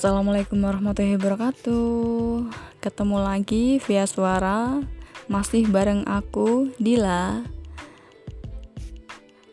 Assalamualaikum 0.00 0.64
warahmatullahi 0.64 1.20
wabarakatuh 1.20 2.48
Ketemu 2.80 3.20
lagi 3.20 3.76
via 3.84 4.08
suara 4.08 4.80
Masih 5.28 5.68
bareng 5.68 6.08
aku, 6.08 6.72
Dila 6.80 7.44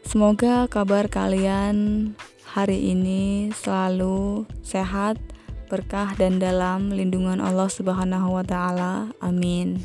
Semoga 0.07 0.71
kabar 0.71 1.11
kalian 1.11 2.15
hari 2.47 2.95
ini 2.95 3.51
selalu 3.59 4.47
sehat, 4.63 5.19
berkah 5.67 6.15
dan 6.15 6.39
dalam 6.39 6.95
lindungan 6.95 7.43
Allah 7.43 7.67
Subhanahu 7.67 8.39
wa 8.39 8.45
taala. 8.47 9.11
Amin. 9.19 9.83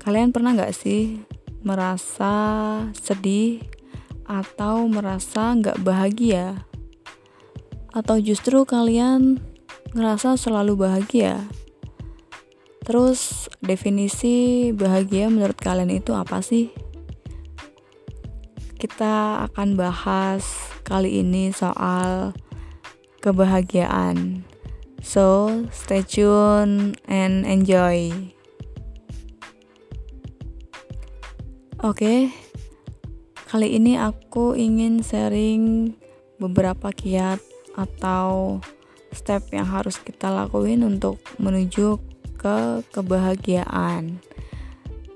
Kalian 0.00 0.32
pernah 0.32 0.56
gak 0.56 0.72
sih 0.72 1.20
merasa 1.60 2.32
sedih 2.96 3.60
atau 4.24 4.88
merasa 4.88 5.52
gak 5.60 5.76
bahagia 5.84 6.64
atau 7.94 8.18
justru 8.18 8.66
kalian 8.66 9.38
ngerasa 9.94 10.34
selalu 10.34 10.84
bahagia? 10.84 11.46
Terus 12.82 13.48
definisi 13.64 14.68
bahagia 14.74 15.30
menurut 15.30 15.56
kalian 15.56 15.94
itu 15.94 16.12
apa 16.12 16.42
sih? 16.42 16.68
Kita 18.76 19.46
akan 19.48 19.78
bahas 19.78 20.44
kali 20.84 21.24
ini 21.24 21.48
soal 21.54 22.36
kebahagiaan. 23.24 24.44
So, 25.00 25.48
stay 25.72 26.04
tune 26.04 27.00
and 27.08 27.48
enjoy. 27.48 28.12
Oke. 31.80 31.96
Okay. 31.96 32.20
Kali 33.48 33.78
ini 33.78 33.94
aku 33.94 34.58
ingin 34.58 34.98
sharing 35.00 35.94
beberapa 36.42 36.90
kiat 36.90 37.53
atau 37.74 38.58
step 39.14 39.50
yang 39.54 39.66
harus 39.66 39.98
kita 40.02 40.30
lakuin 40.30 40.82
untuk 40.82 41.22
menuju 41.38 41.98
ke 42.38 42.82
kebahagiaan. 42.90 44.18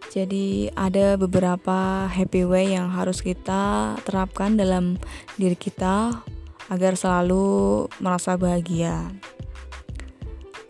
Jadi 0.09 0.73
ada 0.73 1.21
beberapa 1.21 2.09
happy 2.09 2.49
way 2.49 2.73
yang 2.73 2.89
harus 2.89 3.21
kita 3.21 3.95
terapkan 4.09 4.57
dalam 4.57 4.97
diri 5.37 5.53
kita 5.53 6.25
agar 6.73 6.97
selalu 6.97 7.87
merasa 8.01 8.41
bahagia. 8.41 9.13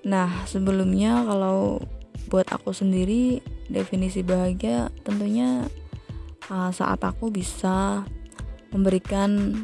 Nah, 0.02 0.42
sebelumnya 0.48 1.22
kalau 1.22 1.78
buat 2.26 2.50
aku 2.50 2.74
sendiri 2.74 3.40
definisi 3.70 4.24
bahagia 4.24 4.88
tentunya 5.04 5.64
uh, 6.50 6.70
saat 6.72 7.00
aku 7.04 7.30
bisa 7.32 8.04
memberikan 8.72 9.54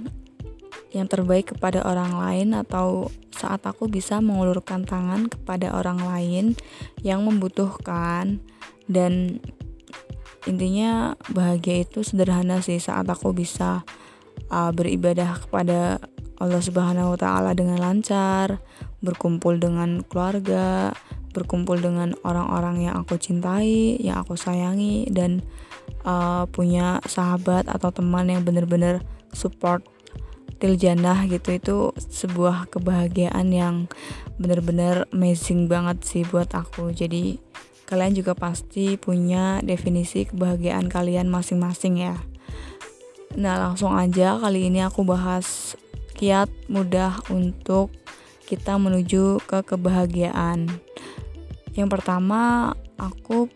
yang 0.95 1.11
terbaik 1.11 1.59
kepada 1.59 1.83
orang 1.83 2.15
lain 2.15 2.49
atau 2.55 3.11
saat 3.35 3.67
aku 3.67 3.91
bisa 3.91 4.23
mengulurkan 4.23 4.87
tangan 4.87 5.27
kepada 5.27 5.75
orang 5.75 5.99
lain 5.99 6.45
yang 7.03 7.27
membutuhkan. 7.27 8.39
Dan 8.87 9.43
intinya 10.47 11.19
bahagia 11.35 11.83
itu 11.83 12.07
sederhana 12.07 12.63
sih 12.63 12.79
saat 12.79 13.11
aku 13.11 13.35
bisa 13.35 13.83
uh, 14.55 14.71
beribadah 14.71 15.43
kepada 15.43 15.99
Allah 16.39 16.63
Subhanahu 16.63 17.15
wa 17.15 17.19
taala 17.19 17.51
dengan 17.59 17.83
lancar, 17.83 18.63
berkumpul 19.03 19.59
dengan 19.59 20.03
keluarga, 20.07 20.95
berkumpul 21.35 21.83
dengan 21.83 22.15
orang-orang 22.23 22.87
yang 22.91 22.95
aku 23.03 23.19
cintai, 23.19 23.99
yang 23.99 24.23
aku 24.23 24.39
sayangi 24.39 25.11
dan 25.11 25.43
uh, 26.07 26.47
punya 26.51 27.03
sahabat 27.07 27.67
atau 27.67 27.91
teman 27.91 28.31
yang 28.31 28.43
benar-benar 28.47 29.03
support 29.35 29.83
Tiljana 30.59 31.27
gitu 31.27 31.49
itu 31.55 31.77
sebuah 31.99 32.71
kebahagiaan 32.71 33.51
yang 33.51 33.77
bener-bener 34.39 35.05
amazing 35.11 35.67
banget 35.67 36.03
sih 36.07 36.23
buat 36.25 36.51
aku. 36.55 36.95
Jadi 36.95 37.39
kalian 37.85 38.17
juga 38.17 38.33
pasti 38.33 38.97
punya 38.97 39.61
definisi 39.61 40.25
kebahagiaan 40.25 40.89
kalian 40.89 41.29
masing-masing 41.29 42.01
ya. 42.01 42.17
Nah 43.35 43.59
langsung 43.59 43.93
aja 43.99 44.39
kali 44.39 44.71
ini 44.71 44.81
aku 44.81 45.03
bahas 45.03 45.75
kiat 46.15 46.49
mudah 46.71 47.19
untuk 47.29 47.91
kita 48.47 48.79
menuju 48.79 49.43
ke 49.45 49.67
kebahagiaan. 49.67 50.71
Yang 51.75 51.89
pertama 51.91 52.73
aku 52.97 53.51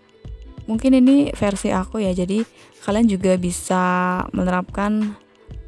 mungkin 0.67 0.99
ini 1.01 1.33
versi 1.33 1.73
aku 1.73 2.03
ya 2.03 2.13
jadi 2.13 2.45
kalian 2.85 3.09
juga 3.09 3.39
bisa 3.41 3.83
menerapkan 4.37 5.17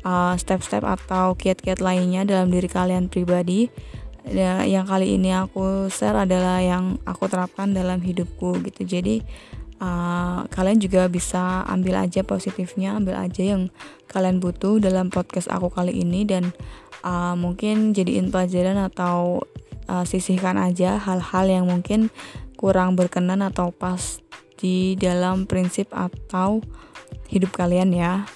Uh, 0.01 0.33
step-step 0.41 0.81
uh, 0.81 0.97
atau 0.97 1.37
kiat-kiat 1.37 1.85
lainnya 1.85 2.25
dalam 2.25 2.49
diri 2.49 2.73
kalian 2.73 3.13
pribadi. 3.13 3.69
Ya, 4.25 4.65
yang 4.65 4.89
kali 4.89 5.17
ini 5.17 5.33
aku 5.33 5.93
share 5.93 6.25
adalah 6.25 6.61
yang 6.65 6.97
aku 7.05 7.29
terapkan 7.29 7.77
dalam 7.77 8.01
hidupku 8.01 8.65
gitu. 8.65 8.85
Jadi 8.89 9.21
uh, 9.81 10.45
kalian 10.53 10.79
juga 10.79 11.09
bisa 11.09 11.65
ambil 11.67 12.05
aja 12.05 12.23
positifnya 12.23 12.95
ambil 12.95 13.19
aja 13.19 13.43
yang 13.57 13.73
kalian 14.07 14.39
butuh 14.39 14.79
dalam 14.79 15.09
podcast 15.09 15.49
aku 15.49 15.73
kali 15.73 16.05
ini 16.05 16.29
dan 16.29 16.53
uh, 17.03 17.35
mungkin 17.35 17.97
jadiin 17.97 18.29
pelajaran 18.29 18.77
atau 18.77 19.43
uh, 19.89 20.05
sisihkan 20.05 20.61
aja 20.61 21.01
hal-hal 21.01 21.47
yang 21.49 21.67
mungkin 21.67 22.13
kurang 22.61 22.95
berkenan 22.95 23.41
atau 23.41 23.73
pas 23.73 24.21
di 24.61 24.95
dalam 25.01 25.49
prinsip 25.49 25.89
atau 25.97 26.61
hidup 27.33 27.57
kalian 27.57 27.97
ya 27.97 28.29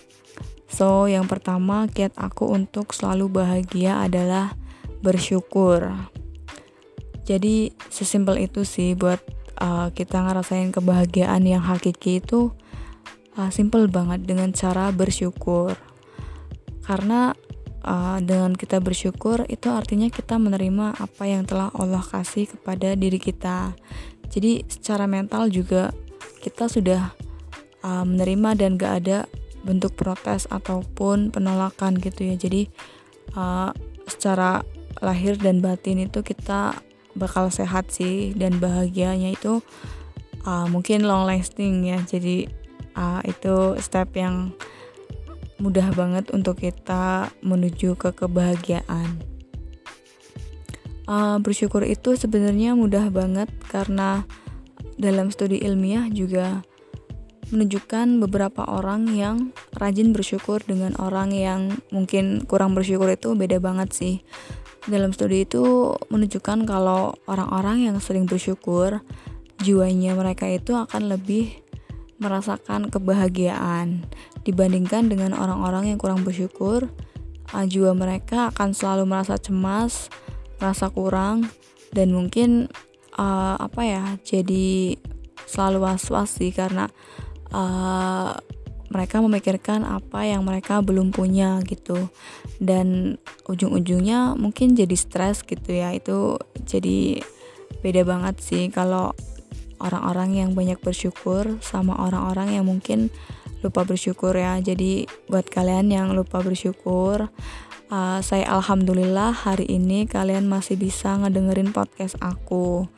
So, 0.75 1.07
yang 1.07 1.31
pertama 1.31 1.87
kiat 1.87 2.19
aku 2.19 2.51
untuk 2.51 2.91
selalu 2.91 3.31
bahagia 3.31 4.03
adalah 4.03 4.59
bersyukur. 5.07 5.87
Jadi, 7.23 7.71
sesimpel 7.95 8.51
itu 8.51 8.67
sih 8.67 8.99
buat 8.99 9.23
uh, 9.63 9.95
kita 9.95 10.27
ngerasain 10.27 10.75
kebahagiaan 10.75 11.47
yang 11.47 11.63
hakiki 11.63 12.19
itu 12.19 12.51
uh, 13.39 13.55
simple 13.55 13.87
banget 13.87 14.27
dengan 14.27 14.51
cara 14.51 14.91
bersyukur. 14.91 15.79
Karena 16.83 17.31
uh, 17.87 18.19
dengan 18.19 18.59
kita 18.59 18.83
bersyukur 18.83 19.47
itu 19.47 19.71
artinya 19.71 20.11
kita 20.11 20.43
menerima 20.43 20.99
apa 20.99 21.23
yang 21.23 21.47
telah 21.47 21.71
Allah 21.79 22.03
kasih 22.03 22.51
kepada 22.51 22.99
diri 22.99 23.23
kita. 23.23 23.79
Jadi, 24.27 24.67
secara 24.67 25.07
mental 25.07 25.55
juga 25.55 25.95
kita 26.43 26.67
sudah 26.67 27.15
uh, 27.87 28.03
menerima 28.03 28.59
dan 28.59 28.75
gak 28.75 28.95
ada 29.07 29.31
bentuk 29.65 29.97
protes 29.97 30.47
ataupun 30.53 31.33
penolakan 31.33 31.97
gitu 31.99 32.29
ya. 32.29 32.37
Jadi 32.37 32.69
uh, 33.35 33.73
secara 34.05 34.63
lahir 35.01 35.41
dan 35.41 35.65
batin 35.65 36.05
itu 36.05 36.21
kita 36.21 36.77
bakal 37.17 37.49
sehat 37.49 37.91
sih 37.91 38.37
dan 38.37 38.61
bahagianya 38.61 39.35
itu 39.35 39.65
uh, 40.45 40.69
mungkin 40.69 41.09
long 41.09 41.25
lasting 41.25 41.89
ya. 41.89 41.99
Jadi 42.05 42.47
uh, 42.95 43.25
itu 43.25 43.81
step 43.81 44.15
yang 44.15 44.53
mudah 45.59 45.95
banget 45.95 46.29
untuk 46.35 46.61
kita 46.61 47.31
menuju 47.41 47.97
ke 47.97 48.13
kebahagiaan. 48.13 49.23
Uh, 51.05 51.37
bersyukur 51.37 51.85
itu 51.85 52.17
sebenarnya 52.17 52.73
mudah 52.73 53.13
banget 53.13 53.53
karena 53.69 54.25
dalam 54.97 55.29
studi 55.29 55.61
ilmiah 55.61 56.09
juga 56.09 56.65
menunjukkan 57.53 58.23
beberapa 58.25 58.65
orang 58.65 59.11
yang 59.13 59.53
rajin 59.77 60.17
bersyukur 60.17 60.63
dengan 60.65 60.97
orang 60.97 61.35
yang 61.35 61.77
mungkin 61.93 62.45
kurang 62.49 62.73
bersyukur 62.73 63.11
itu 63.13 63.37
beda 63.37 63.61
banget 63.61 63.93
sih. 63.93 64.15
Dalam 64.85 65.17
studi 65.17 65.49
itu 65.49 65.97
menunjukkan 66.13 66.69
kalau 66.69 67.17
orang-orang 67.25 67.89
yang 67.89 67.97
sering 68.01 68.29
bersyukur, 68.29 69.01
jiwanya 69.65 70.13
mereka 70.13 70.45
itu 70.49 70.77
akan 70.77 71.09
lebih 71.09 71.65
merasakan 72.21 72.93
kebahagiaan 72.93 74.05
dibandingkan 74.45 75.09
dengan 75.09 75.33
orang-orang 75.33 75.93
yang 75.93 75.99
kurang 75.99 76.23
bersyukur. 76.23 76.93
Ah, 77.53 77.69
jiwa 77.69 77.93
mereka 77.93 78.53
akan 78.53 78.73
selalu 78.73 79.05
merasa 79.09 79.37
cemas, 79.37 80.09
merasa 80.61 80.89
kurang, 80.89 81.49
dan 81.93 82.11
mungkin 82.11 82.73
uh, 83.15 83.57
apa 83.61 83.83
ya, 83.85 84.05
jadi 84.25 84.99
selalu 85.45 85.87
was-was 85.87 86.41
sih 86.41 86.51
karena 86.51 86.89
uh, 87.55 88.35
mereka 88.91 89.23
memikirkan 89.23 89.87
apa 89.87 90.27
yang 90.27 90.43
mereka 90.43 90.83
belum 90.83 91.15
punya 91.15 91.63
gitu. 91.63 92.11
Dan 92.59 93.19
ujung-ujungnya 93.47 94.35
mungkin 94.35 94.75
jadi 94.75 94.95
stres 94.99 95.47
gitu 95.47 95.71
ya. 95.71 95.95
Itu 95.95 96.43
jadi 96.67 97.23
beda 97.83 98.03
banget 98.03 98.43
sih 98.43 98.67
kalau 98.75 99.15
orang-orang 99.79 100.35
yang 100.35 100.51
banyak 100.55 100.79
bersyukur 100.83 101.59
sama 101.63 101.95
orang-orang 102.03 102.59
yang 102.59 102.67
mungkin 102.67 103.11
lupa 103.63 103.87
bersyukur 103.87 104.35
ya. 104.35 104.59
Jadi 104.59 105.07
buat 105.31 105.47
kalian 105.47 105.95
yang 105.95 106.11
lupa 106.13 106.43
bersyukur 106.43 107.31
uh, 107.95 108.21
saya 108.21 108.47
alhamdulillah 108.51 109.35
hari 109.35 109.69
ini 109.69 110.07
kalian 110.11 110.51
masih 110.51 110.79
bisa 110.79 111.15
ngedengerin 111.19 111.71
podcast 111.75 112.19
aku 112.23 112.89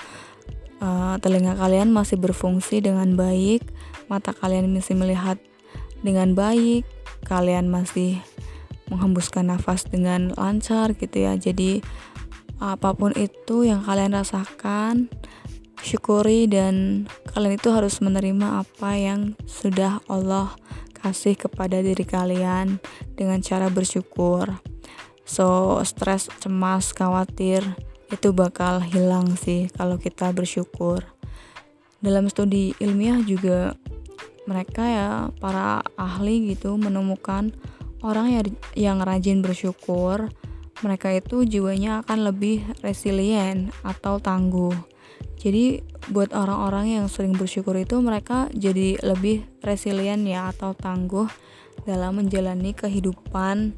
uh, 0.80 1.16
telinga 1.22 1.56
kalian 1.56 1.92
masih 1.92 2.20
berfungsi 2.20 2.84
dengan 2.84 3.16
baik 3.16 3.64
mata 4.06 4.30
kalian 4.30 4.70
masih 4.70 4.94
melihat 4.94 5.38
dengan 6.02 6.38
baik, 6.38 6.86
kalian 7.26 7.66
masih 7.66 8.22
menghembuskan 8.86 9.50
nafas 9.50 9.82
dengan 9.86 10.30
lancar 10.38 10.94
gitu 10.94 11.26
ya. 11.26 11.34
Jadi 11.34 11.82
apa 12.62 12.94
pun 12.96 13.12
itu 13.18 13.68
yang 13.68 13.84
kalian 13.84 14.16
rasakan 14.16 15.12
syukuri 15.82 16.48
dan 16.48 17.04
kalian 17.34 17.60
itu 17.60 17.68
harus 17.74 18.00
menerima 18.00 18.64
apa 18.64 18.90
yang 18.96 19.36
sudah 19.44 20.00
Allah 20.08 20.56
kasih 20.96 21.36
kepada 21.36 21.82
diri 21.84 22.06
kalian 22.06 22.80
dengan 23.18 23.42
cara 23.42 23.68
bersyukur. 23.68 24.62
So 25.26 25.78
stres 25.82 26.30
cemas 26.38 26.94
khawatir 26.94 27.66
itu 28.12 28.30
bakal 28.30 28.82
hilang 28.82 29.34
sih 29.34 29.66
kalau 29.74 29.98
kita 29.98 30.30
bersyukur. 30.30 31.02
Dalam 31.98 32.30
studi 32.30 32.76
ilmiah 32.78 33.18
juga 33.24 33.74
mereka 34.46 34.82
ya 34.86 35.08
para 35.42 35.82
ahli 35.98 36.54
gitu 36.54 36.78
menemukan 36.78 37.50
orang 38.06 38.30
yang 38.30 38.46
yang 38.78 38.98
rajin 39.02 39.42
bersyukur 39.42 40.30
mereka 40.84 41.08
itu 41.08 41.48
jiwanya 41.48 42.04
akan 42.04 42.28
lebih 42.28 42.60
resilient 42.84 43.72
atau 43.80 44.20
tangguh. 44.20 44.76
Jadi 45.40 45.80
buat 46.12 46.36
orang-orang 46.36 47.00
yang 47.00 47.06
sering 47.08 47.32
bersyukur 47.32 47.76
itu 47.80 47.96
mereka 48.04 48.52
jadi 48.52 49.00
lebih 49.00 49.44
resilient 49.64 50.28
ya 50.28 50.52
atau 50.52 50.76
tangguh 50.76 51.28
dalam 51.88 52.20
menjalani 52.20 52.76
kehidupan 52.76 53.76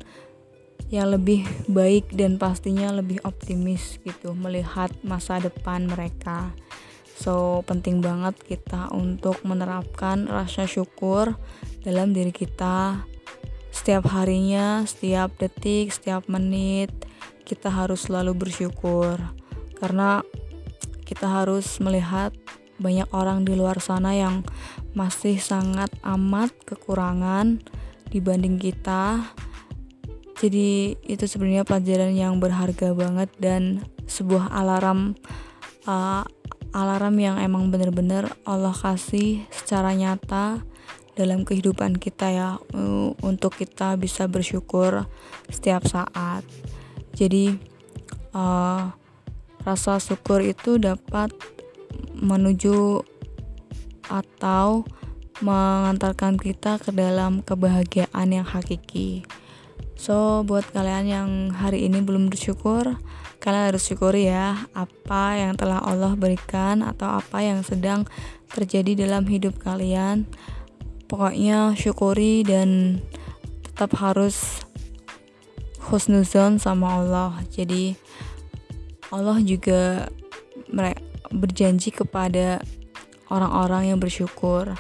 yang 0.88 1.12
lebih 1.12 1.44
baik 1.68 2.08
dan 2.16 2.40
pastinya 2.40 2.88
lebih 2.88 3.20
optimis 3.24 4.00
gitu 4.00 4.32
melihat 4.32 4.88
masa 5.04 5.36
depan 5.36 5.84
mereka. 5.84 6.56
So, 7.18 7.66
penting 7.66 8.00
banget 8.00 8.38
kita 8.40 8.88
untuk 8.94 9.42
menerapkan 9.42 10.30
rasa 10.30 10.64
syukur 10.64 11.36
dalam 11.82 12.14
diri 12.14 12.32
kita. 12.32 13.04
Setiap 13.74 14.08
harinya, 14.14 14.86
setiap 14.88 15.34
detik, 15.36 15.92
setiap 15.92 16.24
menit 16.30 16.94
kita 17.44 17.68
harus 17.68 18.06
selalu 18.06 18.38
bersyukur. 18.38 19.18
Karena 19.76 20.22
kita 21.04 21.26
harus 21.26 21.80
melihat 21.82 22.32
banyak 22.78 23.10
orang 23.10 23.42
di 23.42 23.58
luar 23.58 23.82
sana 23.82 24.14
yang 24.14 24.46
masih 24.94 25.42
sangat 25.42 25.90
amat 26.06 26.54
kekurangan 26.62 27.58
dibanding 28.14 28.56
kita 28.62 29.26
jadi 30.38 30.94
itu 31.02 31.24
sebenarnya 31.26 31.66
pelajaran 31.66 32.14
yang 32.14 32.38
berharga 32.38 32.94
banget 32.94 33.30
dan 33.42 33.82
sebuah 34.06 34.54
alarm 34.54 35.18
uh, 35.86 36.22
alarm 36.72 37.16
yang 37.18 37.36
emang 37.42 37.74
bener-bener 37.74 38.30
Allah 38.46 38.74
kasih 38.74 39.44
secara 39.50 39.92
nyata 39.96 40.62
dalam 41.18 41.42
kehidupan 41.42 41.98
kita 41.98 42.30
ya 42.30 42.48
untuk 43.26 43.58
kita 43.58 43.98
bisa 43.98 44.30
bersyukur 44.30 45.10
setiap 45.50 45.82
saat 45.90 46.46
jadi 47.18 47.58
uh, 48.30 48.94
rasa 49.66 49.98
syukur 49.98 50.38
itu 50.46 50.78
dapat 50.78 51.34
menuju 52.14 53.02
atau 54.08 54.86
mengantarkan 55.38 56.34
kita 56.38 56.82
ke 56.82 56.90
dalam 56.90 57.46
kebahagiaan 57.46 58.28
yang 58.32 58.46
hakiki. 58.46 59.22
So, 59.98 60.46
buat 60.46 60.62
kalian 60.70 61.10
yang 61.10 61.30
hari 61.50 61.90
ini 61.90 61.98
belum 61.98 62.30
bersyukur, 62.30 63.02
kalian 63.42 63.74
harus 63.74 63.82
syukuri 63.82 64.30
ya 64.30 64.70
apa 64.70 65.34
yang 65.34 65.58
telah 65.58 65.82
Allah 65.82 66.14
berikan 66.14 66.86
atau 66.86 67.18
apa 67.18 67.42
yang 67.42 67.66
sedang 67.66 68.06
terjadi 68.46 68.94
dalam 68.94 69.26
hidup 69.26 69.58
kalian. 69.58 70.30
Pokoknya 71.10 71.74
syukuri 71.74 72.46
dan 72.46 73.02
tetap 73.66 73.98
harus 73.98 74.62
husnuzon 75.90 76.62
sama 76.62 77.02
Allah. 77.02 77.42
Jadi 77.50 77.98
Allah 79.10 79.42
juga 79.42 80.06
berjanji 81.34 81.90
kepada 81.90 82.62
orang-orang 83.34 83.90
yang 83.90 83.98
bersyukur. 83.98 84.78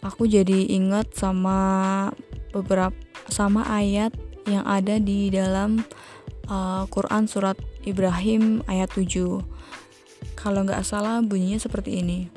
Aku 0.00 0.24
jadi 0.24 0.64
ingat 0.72 1.12
sama 1.12 2.08
beberapa 2.56 3.09
sama 3.28 3.66
ayat 3.68 4.14
yang 4.48 4.64
ada 4.64 4.96
di 4.96 5.28
dalam 5.28 5.84
uh, 6.48 6.88
Quran 6.88 7.28
surat 7.28 7.60
Ibrahim 7.84 8.64
ayat 8.66 8.88
7 8.96 9.42
kalau 10.40 10.64
nggak 10.64 10.84
salah 10.84 11.20
bunyinya 11.20 11.60
seperti 11.60 12.00
ini. 12.00 12.32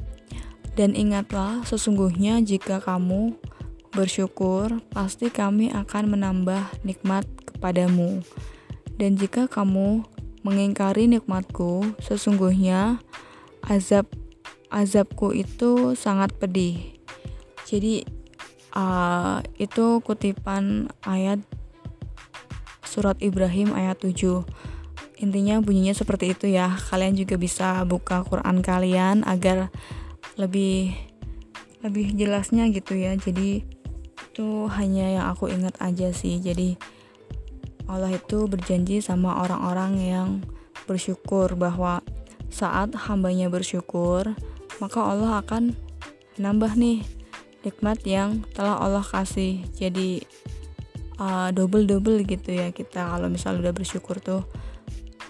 Dan 0.73 0.97
ingatlah 0.97 1.61
sesungguhnya 1.63 2.41
jika 2.41 2.81
kamu 2.81 3.37
bersyukur 3.93 4.81
pasti 4.89 5.29
kami 5.29 5.69
akan 5.69 6.17
menambah 6.17 6.81
nikmat 6.81 7.23
kepadamu. 7.45 8.25
Dan 8.97 9.15
jika 9.15 9.45
kamu 9.45 10.03
mengingkari 10.43 11.07
nikmatku 11.07 11.95
sesungguhnya 12.03 12.99
azab 13.63 14.09
azabku 14.73 15.31
itu 15.31 15.93
sangat 15.93 16.33
pedih. 16.35 16.97
Jadi 17.69 18.03
uh, 18.75 19.39
itu 19.57 20.01
kutipan 20.03 20.89
ayat 21.05 21.39
surat 22.83 23.17
Ibrahim 23.23 23.73
ayat 23.73 23.97
7 24.01 24.45
intinya 25.23 25.63
bunyinya 25.63 25.95
seperti 25.95 26.35
itu 26.35 26.51
ya. 26.51 26.75
Kalian 26.91 27.15
juga 27.15 27.39
bisa 27.39 27.79
buka 27.87 28.27
Quran 28.27 28.59
kalian 28.59 29.23
agar 29.23 29.71
lebih 30.35 30.91
lebih 31.79 32.11
jelasnya 32.19 32.67
gitu 32.69 32.99
ya. 32.99 33.15
Jadi 33.15 33.63
itu 34.33 34.47
hanya 34.75 35.21
yang 35.21 35.25
aku 35.31 35.47
ingat 35.47 35.79
aja 35.79 36.11
sih. 36.11 36.43
Jadi 36.43 36.75
Allah 37.87 38.15
itu 38.15 38.51
berjanji 38.51 38.99
sama 38.99 39.43
orang-orang 39.43 39.91
yang 40.03 40.29
bersyukur 40.83 41.55
bahwa 41.55 42.03
saat 42.51 42.93
hambanya 43.09 43.49
bersyukur 43.49 44.35
maka 44.77 44.99
Allah 44.99 45.41
akan 45.41 45.73
nambah 46.37 46.75
nih 46.75 47.22
nikmat 47.63 47.99
yang 48.03 48.43
telah 48.51 48.79
Allah 48.79 49.03
kasih 49.03 49.63
jadi 49.75 50.23
uh, 51.17 51.49
double 51.55 51.87
double 51.87 52.21
gitu 52.27 52.53
ya 52.53 52.69
kita 52.75 53.07
kalau 53.07 53.31
misalnya 53.31 53.71
udah 53.71 53.75
bersyukur 53.75 54.19
tuh 54.19 54.43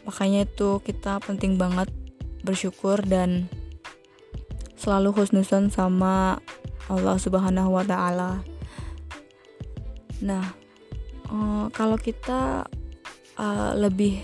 makanya 0.04 0.44
itu 0.50 0.84
kita 0.84 1.22
penting 1.24 1.56
banget 1.56 1.88
bersyukur 2.44 3.00
dan 3.06 3.48
selalu 4.76 5.16
husnusan 5.16 5.72
sama 5.72 6.44
Allah 6.92 7.16
Subhanahu 7.16 7.80
wa 7.80 7.88
taala. 7.88 8.44
Nah, 10.20 10.44
uh, 11.32 11.72
kalau 11.72 11.96
kita 11.96 12.68
uh, 13.40 13.72
lebih 13.80 14.20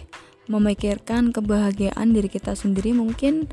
memikirkan 0.51 1.31
kebahagiaan 1.31 2.11
diri 2.11 2.27
kita 2.27 2.59
sendiri 2.59 2.91
mungkin 2.91 3.47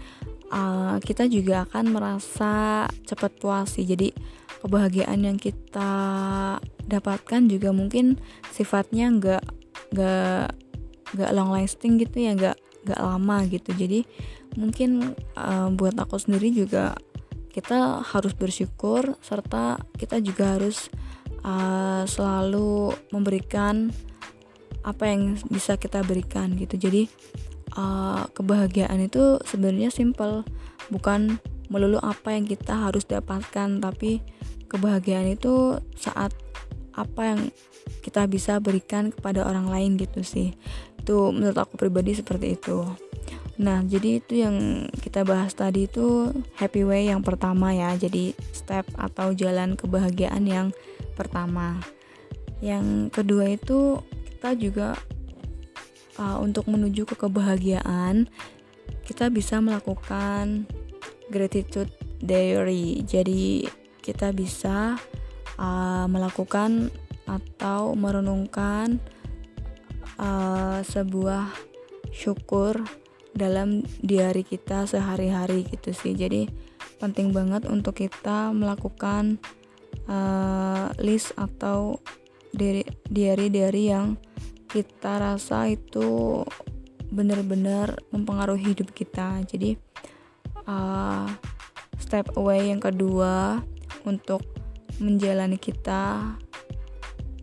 uh, 0.50 0.98
kita 0.98 1.30
juga 1.30 1.62
akan 1.70 1.94
merasa 1.94 2.86
cepat 3.06 3.38
puas 3.38 3.78
sih. 3.78 3.86
Jadi 3.86 4.10
kebahagiaan 4.62 5.26
yang 5.26 5.38
kita 5.40 5.90
dapatkan 6.86 7.50
juga 7.50 7.75
mungkin 7.75 8.16
sifatnya 8.54 9.10
nggak 9.10 9.44
nggak 9.94 10.46
nggak 11.16 11.30
long 11.34 11.54
lasting 11.54 11.98
gitu 12.02 12.16
ya 12.22 12.32
nggak 12.34 12.56
nggak 12.86 13.00
lama 13.02 13.36
gitu. 13.50 13.70
Jadi 13.75 14.06
mungkin 14.54 15.14
uh, 15.36 15.68
buat 15.75 15.98
aku 15.98 16.16
sendiri 16.16 16.54
juga 16.54 16.94
kita 17.50 18.04
harus 18.04 18.36
bersyukur 18.36 19.16
serta 19.25 19.80
kita 19.96 20.20
juga 20.20 20.60
harus 20.60 20.92
uh, 21.42 22.04
selalu 22.04 22.92
memberikan 23.10 23.88
apa 24.86 25.10
yang 25.10 25.34
bisa 25.50 25.75
kita 25.75 26.04
berikan 26.06 26.54
gitu. 26.54 26.78
Jadi 26.78 27.10
uh, 27.75 28.28
kebahagiaan 28.30 29.02
itu 29.02 29.42
sebenarnya 29.42 29.90
simple 29.90 30.46
bukan 30.92 31.42
melulu 31.66 31.98
apa 31.98 32.30
yang 32.30 32.46
kita 32.46 32.86
harus 32.86 33.02
dapatkan 33.02 33.82
tapi 33.82 34.22
kebahagiaan 34.66 35.32
itu 35.35 35.80
saat 35.94 36.35
apa 36.96 37.23
yang 37.35 37.40
kita 38.02 38.25
bisa 38.26 38.58
berikan 38.58 39.12
kepada 39.12 39.44
orang 39.46 39.68
lain 39.70 40.00
gitu 40.00 40.25
sih. 40.25 40.56
Itu 40.99 41.30
menurut 41.30 41.56
aku 41.56 41.78
pribadi 41.78 42.16
seperti 42.16 42.58
itu. 42.58 42.82
Nah 43.56 43.80
jadi 43.85 44.20
itu 44.20 44.44
yang 44.44 44.87
kita 45.00 45.25
bahas 45.25 45.56
tadi 45.56 45.88
itu 45.88 46.28
happy 46.61 46.82
way 46.85 47.08
yang 47.08 47.25
pertama 47.25 47.73
ya. 47.73 47.96
Jadi 47.96 48.37
step 48.52 48.85
atau 48.96 49.32
jalan 49.32 49.78
kebahagiaan 49.78 50.44
yang 50.44 50.68
pertama. 51.14 51.80
Yang 52.61 53.12
kedua 53.12 53.52
itu 53.52 54.00
kita 54.37 54.56
juga 54.56 54.88
uh, 56.20 56.38
untuk 56.40 56.68
menuju 56.68 57.08
ke 57.08 57.16
kebahagiaan 57.16 58.28
kita 59.06 59.30
bisa 59.30 59.62
melakukan 59.62 60.66
gratitude 61.30 61.90
diary. 62.20 63.02
Jadi 63.06 63.66
kita 64.06 64.30
bisa 64.30 64.94
uh, 65.58 66.06
melakukan 66.06 66.94
atau 67.26 67.98
merenungkan 67.98 69.02
uh, 70.22 70.78
sebuah 70.86 71.50
syukur 72.14 72.78
dalam 73.34 73.82
diari 74.00 74.46
kita 74.46 74.86
sehari-hari 74.86 75.66
gitu 75.66 75.90
sih. 75.90 76.14
Jadi 76.14 76.46
penting 77.02 77.34
banget 77.34 77.66
untuk 77.66 77.98
kita 77.98 78.54
melakukan 78.54 79.42
uh, 80.06 80.88
list 81.02 81.34
atau 81.34 81.98
diary-diary 83.10 83.92
yang 83.92 84.16
kita 84.70 85.20
rasa 85.20 85.68
itu 85.68 86.40
benar-benar 87.10 88.00
mempengaruhi 88.14 88.72
hidup 88.72 88.94
kita. 88.96 89.44
Jadi 89.44 89.76
uh, 90.64 91.28
step 92.00 92.32
away 92.40 92.72
yang 92.72 92.80
kedua 92.80 93.60
untuk 94.06 94.40
menjalani 95.02 95.60
kita 95.60 96.34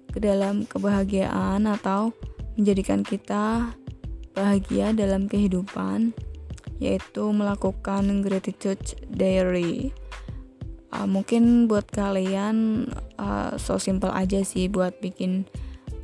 ke 0.10 0.18
dalam 0.18 0.66
kebahagiaan 0.66 1.70
atau 1.70 2.14
menjadikan 2.58 3.02
kita 3.06 3.74
bahagia 4.34 4.94
dalam 4.94 5.30
kehidupan 5.30 6.14
yaitu 6.82 7.24
melakukan 7.30 8.26
gratitude 8.26 8.82
diary. 9.14 9.94
Uh, 10.94 11.10
mungkin 11.10 11.66
buat 11.66 11.90
kalian 11.90 12.86
uh, 13.18 13.58
so 13.58 13.82
simple 13.82 14.14
aja 14.14 14.46
sih 14.46 14.70
buat 14.70 14.94
bikin 15.02 15.46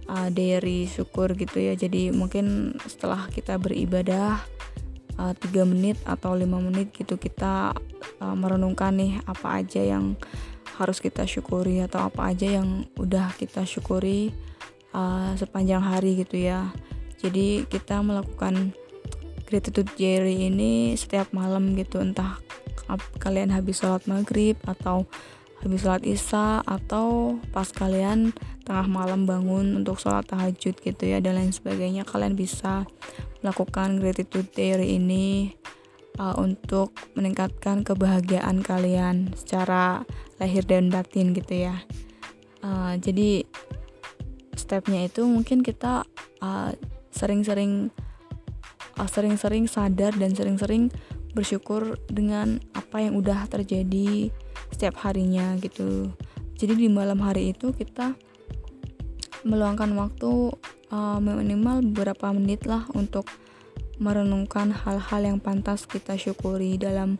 uh, 0.09 0.29
diary 0.33 0.89
syukur 0.89 1.33
gitu 1.37 1.61
ya. 1.61 1.73
Jadi 1.77 2.09
mungkin 2.09 2.77
setelah 2.85 3.29
kita 3.29 3.61
beribadah 3.61 4.41
uh, 5.19 5.33
3 5.35 5.67
menit 5.67 5.97
atau 6.07 6.33
lima 6.33 6.57
menit 6.63 6.95
gitu 6.95 7.19
kita 7.19 7.75
uh, 8.23 8.35
merenungkan 8.39 8.95
nih 8.95 9.19
apa 9.27 9.61
aja 9.61 9.83
yang 9.83 10.15
harus 10.79 11.03
kita 11.03 11.27
syukuri 11.27 11.83
atau 11.83 12.07
apa 12.07 12.31
aja 12.31 12.47
yang 12.47 12.87
udah 12.95 13.35
kita 13.35 13.67
syukuri 13.67 14.31
uh, 14.95 15.35
sepanjang 15.35 15.83
hari 15.83 16.23
gitu 16.23 16.39
ya. 16.39 16.71
Jadi 17.19 17.67
kita 17.67 17.99
melakukan 17.99 18.71
gratitude 19.43 19.91
diary 19.99 20.47
ini 20.47 20.95
setiap 20.95 21.35
malam 21.35 21.75
gitu 21.75 21.99
entah 21.99 22.39
kalian 23.21 23.53
habis 23.53 23.83
sholat 23.83 24.05
maghrib 24.09 24.57
atau 24.65 25.05
habis 25.59 25.83
sholat 25.83 26.03
isya 26.07 26.63
atau 26.63 27.35
pas 27.51 27.67
kalian 27.67 28.31
tengah 28.63 28.87
malam 28.87 29.27
bangun 29.27 29.75
untuk 29.75 29.99
sholat 29.99 30.23
tahajud 30.29 30.77
gitu 30.79 31.03
ya 31.03 31.19
dan 31.19 31.35
lain 31.35 31.51
sebagainya 31.51 32.07
kalian 32.07 32.33
bisa 32.33 32.87
melakukan 33.43 33.99
gratitude 33.99 34.47
diary 34.55 34.95
ini 34.95 35.53
uh, 36.19 36.35
untuk 36.35 36.91
meningkatkan 37.15 37.87
kebahagiaan 37.87 38.61
kalian 38.61 39.31
secara 39.33 40.03
lahir 40.37 40.67
dan 40.67 40.91
batin 40.91 41.31
gitu 41.31 41.71
ya. 41.71 41.81
Uh, 42.59 42.99
jadi 42.99 43.47
stepnya 44.59 45.07
itu 45.07 45.23
mungkin 45.23 45.63
kita 45.63 46.03
uh, 46.43 46.75
sering-sering 47.15 47.89
uh, 48.99 49.07
sering-sering 49.07 49.65
sadar 49.65 50.11
dan 50.19 50.35
sering-sering 50.35 50.91
bersyukur 51.31 51.95
dengan 52.11 52.59
apa 52.75 52.99
yang 52.99 53.15
udah 53.15 53.47
terjadi 53.47 54.27
setiap 54.75 54.99
harinya 55.07 55.55
gitu. 55.63 56.11
Jadi 56.59 56.75
di 56.75 56.87
malam 56.91 57.23
hari 57.23 57.55
itu 57.55 57.71
kita 57.71 58.11
meluangkan 59.47 59.95
waktu 59.95 60.51
uh, 60.91 61.17
minimal 61.23 61.79
beberapa 61.95 62.35
menit 62.35 62.67
lah 62.67 62.83
untuk 62.91 63.23
merenungkan 63.99 64.71
hal-hal 64.71 65.21
yang 65.21 65.37
pantas 65.43 65.83
kita 65.83 66.15
syukuri 66.15 66.79
dalam 66.79 67.19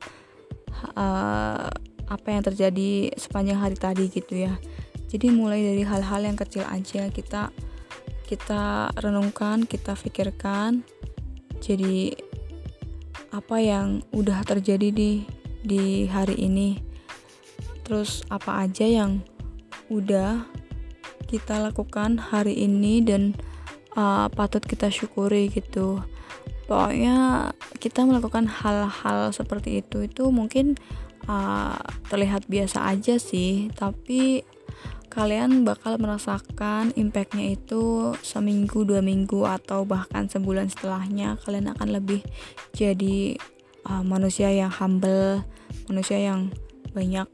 uh, 0.96 1.68
apa 2.10 2.28
yang 2.32 2.42
terjadi 2.42 3.14
sepanjang 3.20 3.60
hari 3.60 3.78
tadi 3.78 4.08
gitu 4.10 4.48
ya. 4.48 4.56
Jadi 5.12 5.30
mulai 5.30 5.62
dari 5.62 5.84
hal-hal 5.84 6.26
yang 6.26 6.38
kecil 6.40 6.66
aja 6.66 7.12
kita 7.12 7.54
kita 8.26 8.94
renungkan 9.02 9.66
kita 9.66 9.98
pikirkan 9.98 10.86
jadi 11.60 12.14
apa 13.34 13.58
yang 13.62 14.02
udah 14.16 14.42
terjadi 14.48 14.90
di 14.90 15.26
di 15.62 16.08
hari 16.08 16.40
ini. 16.40 16.80
Terus 17.84 18.24
apa 18.30 18.64
aja 18.64 18.86
yang 18.86 19.22
udah 19.90 20.46
kita 21.26 21.62
lakukan 21.62 22.18
hari 22.18 22.54
ini 22.58 23.02
dan 23.02 23.34
uh, 23.98 24.30
patut 24.30 24.62
kita 24.62 24.90
syukuri 24.94 25.50
gitu 25.50 26.02
pokoknya 26.70 27.50
kita 27.82 28.06
melakukan 28.06 28.46
hal-hal 28.46 29.34
seperti 29.34 29.82
itu 29.82 30.06
itu 30.06 30.30
mungkin 30.30 30.78
uh, 31.26 31.82
terlihat 32.14 32.46
biasa 32.46 32.86
aja 32.94 33.18
sih. 33.18 33.74
Tapi 33.74 34.46
kalian 35.10 35.66
bakal 35.66 35.98
merasakan 35.98 36.94
impactnya 36.94 37.58
itu 37.58 38.14
seminggu 38.22 38.86
dua 38.86 39.02
minggu 39.02 39.50
atau 39.50 39.82
bahkan 39.82 40.30
sebulan 40.30 40.70
setelahnya 40.70 41.42
kalian 41.42 41.74
akan 41.74 41.98
lebih 41.98 42.22
jadi 42.78 43.34
uh, 43.90 44.06
manusia 44.06 44.54
yang 44.54 44.70
humble 44.70 45.42
manusia 45.90 46.22
yang 46.22 46.54
banyak 46.94 47.26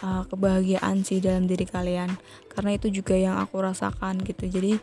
uh, 0.00 0.24
kebahagiaan 0.28 1.04
sih 1.04 1.20
dalam 1.20 1.44
diri 1.44 1.68
kalian. 1.68 2.16
Karena 2.48 2.76
itu 2.76 2.88
juga 2.88 3.12
yang 3.16 3.36
aku 3.36 3.60
rasakan 3.60 4.24
gitu. 4.24 4.48
Jadi 4.48 4.80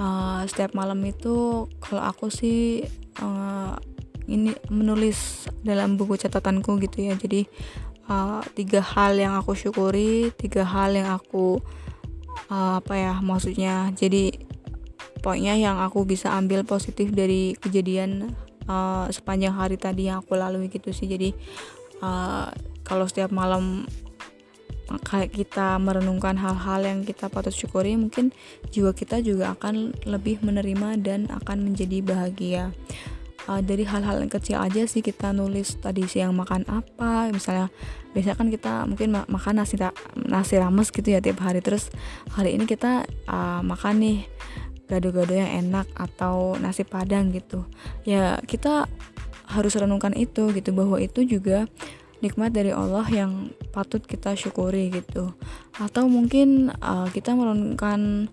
uh, 0.00 0.40
setiap 0.48 0.72
malam 0.72 0.98
itu 1.04 1.68
kalau 1.78 2.02
aku 2.02 2.32
sih 2.32 2.88
uh, 3.20 3.76
ini 4.30 4.56
menulis 4.72 5.50
dalam 5.60 6.00
buku 6.00 6.16
catatanku 6.16 6.80
gitu 6.80 7.04
ya. 7.06 7.14
Jadi 7.14 7.44
uh, 8.08 8.40
tiga 8.56 8.80
hal 8.80 9.20
yang 9.20 9.36
aku 9.36 9.52
syukuri 9.52 10.32
tiga 10.34 10.64
hal 10.64 10.96
yang 10.96 11.12
aku 11.12 11.60
uh, 12.48 12.80
apa 12.80 12.94
ya 12.96 13.14
maksudnya. 13.20 13.92
Jadi 13.92 14.40
pokoknya 15.20 15.60
yang 15.60 15.76
aku 15.84 16.08
bisa 16.08 16.32
ambil 16.32 16.64
positif 16.64 17.12
dari 17.12 17.52
kejadian 17.60 18.32
uh, 18.64 19.04
sepanjang 19.12 19.52
hari 19.52 19.76
tadi 19.76 20.08
yang 20.08 20.24
aku 20.24 20.38
lalui 20.38 20.72
gitu 20.72 20.90
sih. 20.96 21.10
Jadi 21.10 21.36
uh, 22.00 22.48
kalau 22.86 23.04
setiap 23.04 23.34
malam 23.34 23.84
kayak 25.06 25.30
kita 25.30 25.78
merenungkan 25.78 26.34
hal-hal 26.34 26.82
yang 26.82 27.06
kita 27.06 27.30
patut 27.30 27.54
syukuri 27.54 27.94
mungkin 27.94 28.34
jiwa 28.74 28.90
kita 28.90 29.22
juga 29.22 29.54
akan 29.54 29.94
lebih 30.08 30.42
menerima 30.42 30.98
dan 30.98 31.30
akan 31.30 31.62
menjadi 31.62 32.02
bahagia. 32.02 32.64
Uh, 33.48 33.64
dari 33.64 33.88
hal-hal 33.88 34.20
yang 34.20 34.28
kecil 34.28 34.60
aja 34.60 34.84
sih 34.84 35.00
kita 35.00 35.32
nulis 35.32 35.80
tadi 35.80 36.04
siang 36.04 36.36
makan 36.36 36.60
apa 36.68 37.32
misalnya 37.32 37.72
biasanya 38.12 38.36
kan 38.36 38.48
kita 38.52 38.72
mungkin 38.84 39.16
ma 39.16 39.24
makan 39.32 39.64
nasi 39.64 39.80
nasi 40.28 40.60
rames 40.60 40.92
gitu 40.92 41.08
ya 41.08 41.24
tiap 41.24 41.40
hari. 41.40 41.64
Terus 41.64 41.88
hari 42.36 42.58
ini 42.58 42.68
kita 42.68 43.08
uh, 43.30 43.64
makan 43.64 44.04
nih 44.04 44.18
gado-gado 44.90 45.32
yang 45.32 45.70
enak 45.70 45.86
atau 45.94 46.58
nasi 46.58 46.82
padang 46.82 47.30
gitu. 47.30 47.64
Ya 48.02 48.42
kita 48.44 48.90
harus 49.50 49.74
renungkan 49.74 50.14
itu 50.14 50.54
gitu 50.54 50.70
bahwa 50.70 51.02
itu 51.02 51.26
juga 51.26 51.66
nikmat 52.20 52.52
dari 52.52 52.72
Allah 52.72 53.04
yang 53.08 53.52
patut 53.72 54.04
kita 54.04 54.36
syukuri 54.36 54.92
gitu. 54.92 55.32
Atau 55.76 56.08
mungkin 56.08 56.72
uh, 56.80 57.08
kita 57.12 57.32
merenungkan 57.36 58.28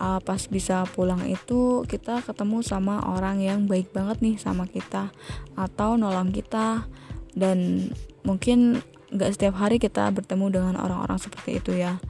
uh, 0.00 0.20
pas 0.20 0.40
bisa 0.48 0.84
pulang 0.92 1.24
itu 1.28 1.84
kita 1.88 2.24
ketemu 2.24 2.64
sama 2.64 3.00
orang 3.04 3.40
yang 3.40 3.68
baik 3.68 3.92
banget 3.92 4.20
nih 4.24 4.36
sama 4.40 4.64
kita 4.68 5.12
atau 5.56 6.00
nolong 6.00 6.32
kita. 6.32 6.88
Dan 7.36 7.92
mungkin 8.24 8.80
nggak 9.12 9.32
setiap 9.36 9.54
hari 9.60 9.76
kita 9.76 10.08
bertemu 10.10 10.60
dengan 10.60 10.74
orang-orang 10.80 11.20
seperti 11.20 11.60
itu 11.60 11.76
ya. 11.76 12.00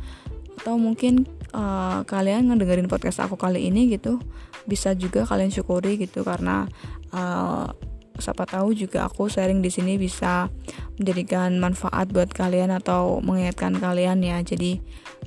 Atau 0.63 0.79
mungkin 0.79 1.27
uh, 1.53 2.07
kalian 2.07 2.51
ngedengerin 2.51 2.89
podcast 2.89 3.23
aku 3.23 3.35
kali 3.35 3.67
ini 3.69 3.91
gitu 3.93 4.23
bisa 4.67 4.93
juga 4.99 5.23
kalian 5.23 5.55
syukuri 5.55 5.95
gitu 5.97 6.27
karena 6.27 6.67
uh, 7.15 7.71
siapa 8.19 8.49
tahu 8.49 8.73
juga 8.77 9.07
aku 9.07 9.29
sharing 9.31 9.61
di 9.61 9.71
sini 9.71 10.01
bisa 10.01 10.49
menjadikan 10.97 11.57
manfaat 11.61 12.11
buat 12.11 12.33
kalian 12.33 12.73
atau 12.73 13.21
mengingatkan 13.21 13.77
kalian 13.77 14.25
ya. 14.25 14.41
Jadi 14.41 14.81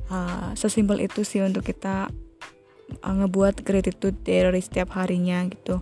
uh, 0.10 0.53
sesimpel 0.53 1.05
itu 1.05 1.22
sih 1.24 1.41
untuk 1.41 1.65
kita 1.65 2.10
uh, 3.05 3.15
ngebuat 3.24 3.62
gratitude 3.63 4.17
dari 4.25 4.62
setiap 4.62 4.98
harinya 4.98 5.46
gitu. 5.48 5.81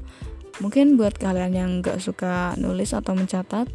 Mungkin 0.58 0.98
buat 0.98 1.16
kalian 1.22 1.54
yang 1.54 1.72
gak 1.86 2.02
suka 2.02 2.58
nulis 2.58 2.90
atau 2.94 3.14
mencatat 3.14 3.70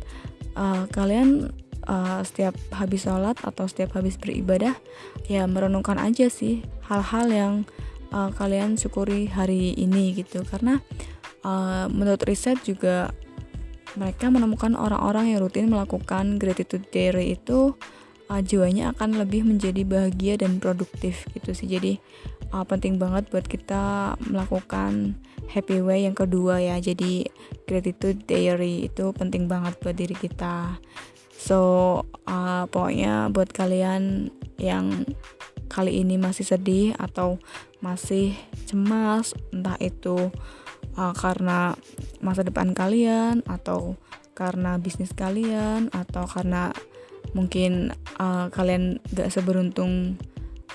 uh, 0.59 0.85
kalian 0.91 1.55
uh, 1.87 2.21
setiap 2.27 2.59
habis 2.75 3.07
sholat 3.07 3.39
atau 3.43 3.71
setiap 3.71 3.95
habis 3.99 4.19
beribadah 4.19 4.75
ya 5.31 5.47
merenungkan 5.47 5.99
aja 6.03 6.27
sih 6.27 6.67
hal-hal 6.91 7.27
yang 7.31 7.55
uh, 8.11 8.35
kalian 8.35 8.75
syukuri 8.75 9.31
hari 9.31 9.79
ini 9.79 10.11
gitu. 10.15 10.43
Karena 10.43 10.83
uh, 11.47 11.87
menurut 11.87 12.23
riset 12.27 12.61
juga 12.67 13.15
mereka 13.97 14.33
menemukan 14.33 14.73
orang-orang 14.73 15.35
yang 15.35 15.41
rutin 15.45 15.69
melakukan 15.69 16.41
gratitude 16.41 16.85
diary 16.89 17.37
itu 17.37 17.77
uh, 18.33 18.41
jiwanya 18.41 18.97
akan 18.97 19.21
lebih 19.21 19.45
menjadi 19.45 19.85
bahagia 19.85 20.41
dan 20.41 20.57
produktif 20.57 21.29
gitu 21.37 21.53
sih. 21.53 21.69
Jadi 21.69 22.01
uh, 22.57 22.65
penting 22.65 22.97
banget 22.97 23.29
buat 23.29 23.45
kita 23.45 24.17
melakukan 24.25 25.21
happy 25.53 25.85
way 25.85 26.09
yang 26.09 26.17
kedua 26.17 26.65
ya. 26.65 26.81
Jadi 26.81 27.29
gratitude 27.69 28.25
diary 28.25 28.89
itu 28.89 29.13
penting 29.13 29.45
banget 29.45 29.77
buat 29.85 29.97
diri 29.97 30.17
kita. 30.17 30.81
So 31.37 31.59
uh, 32.25 32.65
pokoknya 32.71 33.29
buat 33.35 33.53
kalian 33.53 34.33
yang 34.57 35.05
kali 35.69 36.05
ini 36.05 36.21
masih 36.21 36.45
sedih 36.45 36.93
atau 37.01 37.41
masih 37.81 38.37
cemas 38.69 39.33
entah 39.51 39.75
itu 39.81 40.31
uh, 40.97 41.15
karena 41.17 41.77
masa 42.25 42.43
depan 42.45 42.73
kalian 42.77 43.45
atau 43.45 43.97
karena 44.33 44.81
bisnis 44.81 45.13
kalian 45.13 45.93
atau 45.93 46.25
karena 46.25 46.73
mungkin 47.37 47.93
uh, 48.19 48.49
kalian 48.49 48.99
gak 49.13 49.31
seberuntung 49.31 50.17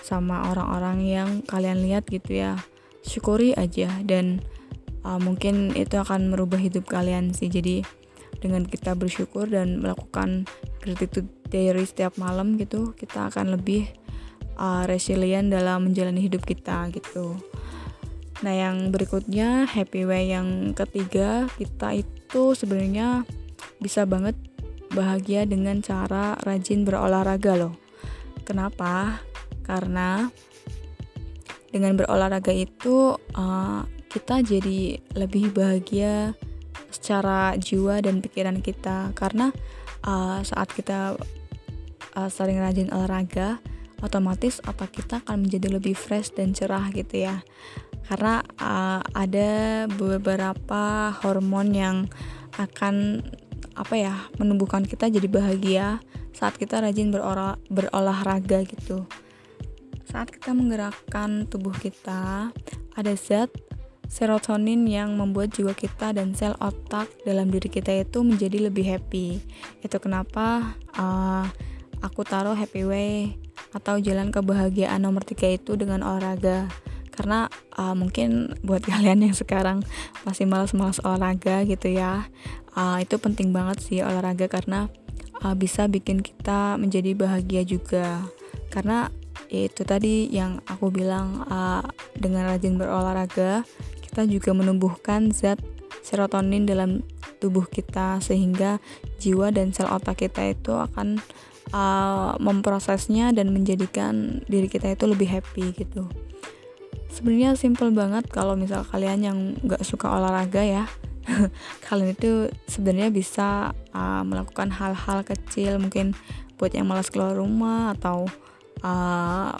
sama 0.05 0.47
orang-orang 0.53 0.97
yang 1.03 1.29
kalian 1.43 1.83
lihat 1.83 2.07
gitu 2.07 2.37
ya. 2.41 2.55
Syukuri 3.03 3.55
aja 3.55 3.87
dan 4.03 4.43
uh, 5.07 5.19
mungkin 5.19 5.71
itu 5.73 5.95
akan 5.95 6.31
merubah 6.31 6.59
hidup 6.59 6.87
kalian 6.87 7.31
sih. 7.31 7.47
Jadi 7.47 7.83
dengan 8.37 8.63
kita 8.67 8.93
bersyukur 8.93 9.49
dan 9.49 9.81
melakukan 9.81 10.45
gratitude 10.81 11.27
diary 11.49 11.87
setiap 11.87 12.15
malam 12.21 12.59
gitu 12.59 12.93
kita 12.93 13.31
akan 13.33 13.57
lebih 13.57 13.89
uh, 14.59 14.85
resilient 14.85 15.49
dalam 15.49 15.89
menjalani 15.89 16.21
hidup 16.21 16.43
kita 16.45 16.91
gitu 16.93 17.39
nah 18.45 18.53
yang 18.53 18.93
berikutnya 18.93 19.65
happy 19.65 20.05
way 20.05 20.29
yang 20.29 20.77
ketiga 20.77 21.49
kita 21.57 22.05
itu 22.05 22.53
sebenarnya 22.53 23.25
bisa 23.81 24.05
banget 24.05 24.37
bahagia 24.91 25.43
dengan 25.43 25.83
cara 25.83 26.37
rajin 26.43 26.87
berolahraga 26.87 27.53
loh. 27.59 27.73
Kenapa? 28.47 29.21
Karena 29.65 30.31
dengan 31.67 31.99
berolahraga 31.99 32.55
itu 32.55 33.19
uh, 33.35 33.81
kita 34.07 34.39
jadi 34.39 35.03
lebih 35.19 35.51
bahagia 35.51 36.31
secara 36.87 37.53
jiwa 37.59 37.99
dan 37.99 38.23
pikiran 38.23 38.63
kita. 38.63 39.11
Karena 39.11 39.51
uh, 40.07 40.39
saat 40.41 40.71
kita 40.71 41.19
uh, 42.15 42.29
sering 42.31 42.63
rajin 42.63 42.89
olahraga 42.89 43.59
otomatis 43.97 44.61
otak 44.69 44.93
kita 44.93 45.25
akan 45.25 45.49
menjadi 45.49 45.73
lebih 45.73 45.97
fresh 45.97 46.29
dan 46.37 46.53
cerah 46.53 46.85
gitu 46.93 47.25
ya 47.25 47.41
karena 48.07 48.41
uh, 48.59 49.03
ada 49.11 49.85
beberapa 49.91 51.11
hormon 51.21 51.75
yang 51.75 51.97
akan 52.57 53.21
apa 53.77 53.93
ya 53.93 54.15
menumbuhkan 54.41 54.87
kita 54.87 55.11
jadi 55.11 55.27
bahagia 55.29 56.01
saat 56.33 56.57
kita 56.57 56.81
rajin 56.81 57.13
berolah, 57.13 57.61
berolahraga 57.69 58.65
gitu 58.65 59.05
saat 60.07 60.31
kita 60.31 60.55
menggerakkan 60.55 61.51
tubuh 61.51 61.75
kita, 61.75 62.49
ada 62.95 63.13
zat 63.19 63.51
serotonin 64.07 64.87
yang 64.87 65.19
membuat 65.19 65.51
jiwa 65.51 65.75
kita 65.75 66.15
dan 66.15 66.31
sel 66.31 66.55
otak 66.63 67.11
dalam 67.27 67.51
diri 67.51 67.67
kita 67.67 67.91
itu 67.91 68.23
menjadi 68.23 68.71
lebih 68.71 68.87
happy. 68.87 69.43
Itu 69.83 69.99
kenapa 69.99 70.79
uh, 70.95 71.43
aku 71.99 72.23
taruh 72.23 72.55
happy 72.55 72.87
way 72.87 73.35
atau 73.75 73.99
jalan 73.99 74.31
kebahagiaan 74.31 75.03
nomor 75.03 75.27
tiga 75.27 75.51
itu 75.51 75.75
dengan 75.75 75.99
olahraga. 76.07 76.71
Karena 77.17 77.49
uh, 77.75 77.97
mungkin 77.97 78.53
buat 78.61 78.85
kalian 78.91 79.25
yang 79.25 79.35
sekarang 79.35 79.81
masih 80.23 80.45
malas-malas 80.45 81.01
olahraga 81.01 81.65
gitu 81.65 81.89
ya, 81.89 82.29
uh, 82.77 83.01
itu 83.01 83.17
penting 83.17 83.49
banget 83.49 83.81
sih 83.81 83.99
olahraga 84.05 84.45
karena 84.45 84.87
uh, 85.41 85.57
bisa 85.57 85.89
bikin 85.89 86.21
kita 86.21 86.77
menjadi 86.77 87.17
bahagia 87.17 87.65
juga. 87.65 88.21
Karena 88.69 89.09
itu 89.49 89.87
tadi 89.87 90.27
yang 90.29 90.59
aku 90.67 90.91
bilang 90.91 91.47
uh, 91.47 91.83
dengan 92.19 92.51
rajin 92.51 92.75
berolahraga 92.75 93.63
kita 94.03 94.27
juga 94.27 94.51
menumbuhkan 94.51 95.31
zat 95.31 95.61
serotonin 96.03 96.67
dalam 96.67 97.03
tubuh 97.37 97.67
kita 97.67 98.17
sehingga 98.23 98.79
jiwa 99.21 99.53
dan 99.53 99.71
sel 99.71 99.87
otak 99.87 100.25
kita 100.25 100.51
itu 100.51 100.73
akan 100.73 101.21
uh, 101.71 102.33
memprosesnya 102.41 103.35
dan 103.35 103.53
menjadikan 103.53 104.41
diri 104.47 104.67
kita 104.71 104.95
itu 104.95 105.05
lebih 105.05 105.27
happy 105.29 105.75
gitu 105.75 106.07
sebenarnya 107.11 107.55
simple 107.55 107.89
banget 107.91 108.27
kalau 108.29 108.53
misal 108.53 108.83
kalian 108.87 109.19
yang 109.23 109.37
nggak 109.63 109.83
suka 109.83 110.11
olahraga 110.11 110.63
ya. 110.63 110.85
Kalian 111.85 112.15
itu 112.15 112.47
sebenarnya 112.71 113.11
bisa 113.11 113.75
uh, 113.91 114.23
melakukan 114.23 114.71
hal-hal 114.71 115.27
kecil 115.27 115.75
mungkin 115.75 116.15
buat 116.55 116.71
yang 116.71 116.87
malas 116.87 117.11
keluar 117.11 117.35
rumah 117.35 117.93
atau 117.99 118.25
uh, 118.81 119.51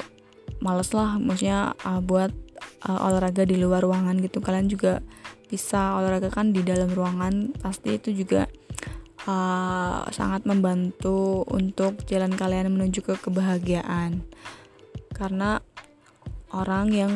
males 0.63 0.89
lah 0.95 1.19
maksudnya 1.19 1.75
uh, 1.83 1.99
buat 2.01 2.31
uh, 2.87 2.99
olahraga 3.11 3.43
di 3.43 3.59
luar 3.59 3.83
ruangan 3.83 4.17
gitu. 4.23 4.39
Kalian 4.39 4.71
juga 4.71 5.03
bisa 5.47 5.99
olahraga 5.99 6.31
kan 6.31 6.55
di 6.55 6.63
dalam 6.63 6.89
ruangan. 6.91 7.51
Pasti 7.59 7.99
itu 7.99 8.15
juga 8.15 8.47
uh, 9.27 10.07
sangat 10.09 10.47
membantu 10.47 11.43
untuk 11.51 11.99
jalan 12.07 12.33
kalian 12.33 12.73
menuju 12.73 13.03
ke 13.03 13.13
kebahagiaan. 13.19 14.23
Karena 15.11 15.59
orang 16.51 16.91
yang 16.93 17.13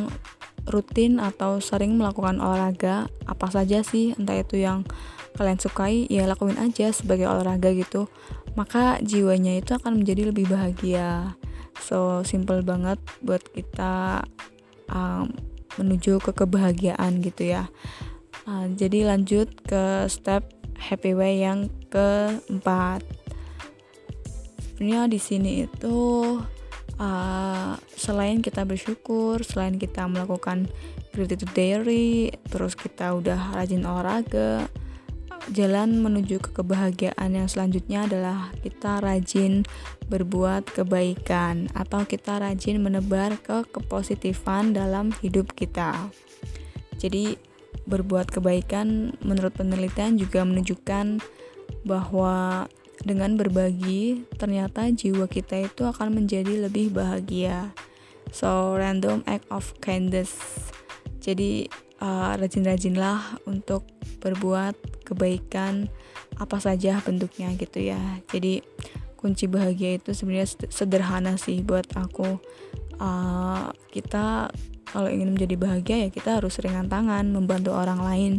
rutin 0.69 1.17
atau 1.17 1.57
sering 1.57 1.97
melakukan 1.97 2.37
olahraga 2.37 3.09
apa 3.25 3.47
saja 3.49 3.81
sih 3.81 4.13
entah 4.13 4.37
itu 4.37 4.61
yang 4.61 4.85
kalian 5.33 5.57
sukai 5.57 6.05
ya 6.11 6.27
lakuin 6.27 6.59
aja 6.59 6.91
sebagai 6.91 7.25
olahraga 7.25 7.71
gitu. 7.73 8.11
Maka 8.53 8.99
jiwanya 8.99 9.55
itu 9.57 9.73
akan 9.73 10.03
menjadi 10.03 10.29
lebih 10.29 10.51
bahagia. 10.51 11.39
So 11.79 12.21
simple 12.27 12.61
banget 12.61 12.99
buat 13.23 13.41
kita 13.55 14.27
um, 14.91 15.31
menuju 15.79 16.19
ke 16.19 16.35
kebahagiaan 16.35 17.23
gitu 17.23 17.55
ya. 17.55 17.71
Uh, 18.43 18.67
jadi 18.75 19.07
lanjut 19.07 19.49
ke 19.63 20.05
step 20.11 20.43
happy 20.75 21.15
way 21.15 21.39
yang 21.41 21.71
keempat. 21.87 23.05
Sebenarnya 24.59 25.07
di 25.07 25.19
sini 25.21 25.51
itu 25.63 25.97
uh, 27.01 27.73
selain 27.97 28.45
kita 28.45 28.61
bersyukur 28.61 29.41
selain 29.41 29.81
kita 29.81 30.05
melakukan 30.05 30.69
gratitude 31.11 31.51
diary 31.57 32.29
terus 32.53 32.77
kita 32.77 33.17
udah 33.17 33.57
rajin 33.57 33.83
olahraga 33.83 34.69
jalan 35.49 36.05
menuju 36.05 36.37
ke 36.37 36.53
kebahagiaan 36.53 37.33
yang 37.33 37.49
selanjutnya 37.49 38.05
adalah 38.05 38.53
kita 38.61 39.01
rajin 39.01 39.65
berbuat 40.05 40.69
kebaikan 40.69 41.65
atau 41.73 42.05
kita 42.05 42.37
rajin 42.37 42.77
menebar 42.77 43.41
ke 43.41 43.65
kepositifan 43.73 44.77
dalam 44.77 45.09
hidup 45.25 45.49
kita. 45.57 46.13
Jadi 47.01 47.33
berbuat 47.89 48.29
kebaikan 48.29 49.17
menurut 49.25 49.57
penelitian 49.57 50.21
juga 50.21 50.45
menunjukkan 50.45 51.17
bahwa 51.81 52.69
dengan 53.01 53.37
berbagi 53.37 54.25
ternyata 54.37 54.89
jiwa 54.89 55.25
kita 55.25 55.67
itu 55.69 55.85
akan 55.85 56.21
menjadi 56.21 56.69
lebih 56.69 56.93
bahagia. 56.93 57.73
So 58.31 58.77
random 58.77 59.25
act 59.27 59.49
of 59.51 59.73
kindness. 59.83 60.33
Jadi 61.21 61.69
uh, 62.01 62.33
rajin-rajinlah 62.35 63.45
untuk 63.45 63.85
berbuat 64.21 65.05
kebaikan 65.05 65.89
apa 66.41 66.57
saja 66.57 66.97
bentuknya 67.05 67.53
gitu 67.53 67.83
ya 67.83 67.99
jadi 68.33 68.65
kunci 69.19 69.45
bahagia 69.45 70.01
itu 70.01 70.17
sebenarnya 70.17 70.49
sederhana 70.73 71.37
sih 71.37 71.61
buat 71.61 71.85
aku 71.93 72.41
uh, 72.97 73.69
kita 73.93 74.49
kalau 74.91 75.07
ingin 75.07 75.37
menjadi 75.37 75.55
bahagia 75.55 75.97
ya 76.07 76.09
kita 76.09 76.41
harus 76.41 76.57
ringan 76.59 76.89
tangan 76.89 77.29
membantu 77.29 77.77
orang 77.77 78.01
lain 78.01 78.33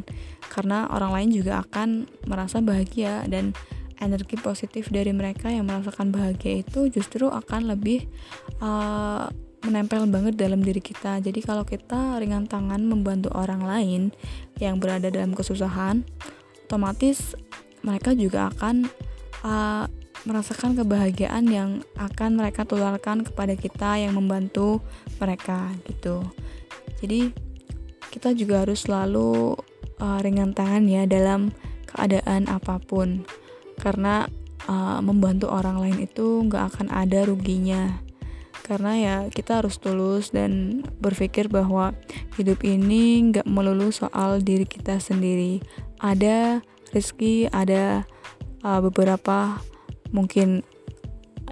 karena 0.51 0.90
orang 0.90 1.14
lain 1.14 1.31
juga 1.31 1.62
akan 1.62 2.11
merasa 2.27 2.59
bahagia 2.59 3.25
dan 3.31 3.55
energi 4.02 4.34
positif 4.36 4.90
dari 4.90 5.14
mereka 5.14 5.48
yang 5.48 5.70
merasakan 5.70 6.10
bahagia 6.10 6.66
itu 6.66 6.90
justru 6.90 7.30
akan 7.30 7.70
lebih 7.70 8.10
uh, 8.58 9.30
menempel 9.62 10.02
banget 10.10 10.34
dalam 10.34 10.58
diri 10.60 10.82
kita. 10.82 11.22
Jadi 11.22 11.38
kalau 11.40 11.62
kita 11.62 12.18
ringan 12.18 12.50
tangan 12.50 12.82
membantu 12.82 13.30
orang 13.32 13.62
lain 13.62 14.02
yang 14.58 14.82
berada 14.82 15.06
dalam 15.06 15.32
kesusahan, 15.32 16.02
otomatis 16.66 17.38
mereka 17.86 18.10
juga 18.14 18.50
akan 18.50 18.90
uh, 19.46 19.86
merasakan 20.22 20.78
kebahagiaan 20.78 21.44
yang 21.50 21.70
akan 21.98 22.38
mereka 22.38 22.62
tularkan 22.62 23.26
kepada 23.26 23.54
kita 23.58 23.98
yang 23.98 24.14
membantu 24.14 24.82
mereka 25.18 25.70
gitu. 25.86 26.22
Jadi 27.02 27.34
kita 28.14 28.30
juga 28.34 28.62
harus 28.62 28.86
selalu 28.86 29.58
uh, 29.98 30.18
ringan 30.22 30.54
tangan 30.54 30.86
ya 30.86 31.06
dalam 31.06 31.50
keadaan 31.90 32.46
apa 32.46 32.78
pun 32.78 33.26
karena 33.83 34.31
uh, 34.71 35.03
membantu 35.03 35.51
orang 35.51 35.83
lain 35.83 36.07
itu 36.07 36.47
nggak 36.47 36.75
akan 36.75 36.88
ada 36.95 37.27
ruginya. 37.27 37.99
Karena 38.62 38.95
ya 38.95 39.16
kita 39.27 39.59
harus 39.59 39.83
tulus 39.83 40.31
dan 40.31 40.87
berpikir 41.03 41.51
bahwa 41.51 41.99
hidup 42.38 42.62
ini 42.62 43.35
nggak 43.35 43.51
melulu 43.51 43.90
soal 43.90 44.38
diri 44.38 44.62
kita 44.62 45.03
sendiri. 45.03 45.59
Ada 45.99 46.62
rezeki 46.95 47.51
ada 47.51 48.07
uh, 48.62 48.79
beberapa 48.79 49.59
mungkin 50.14 50.62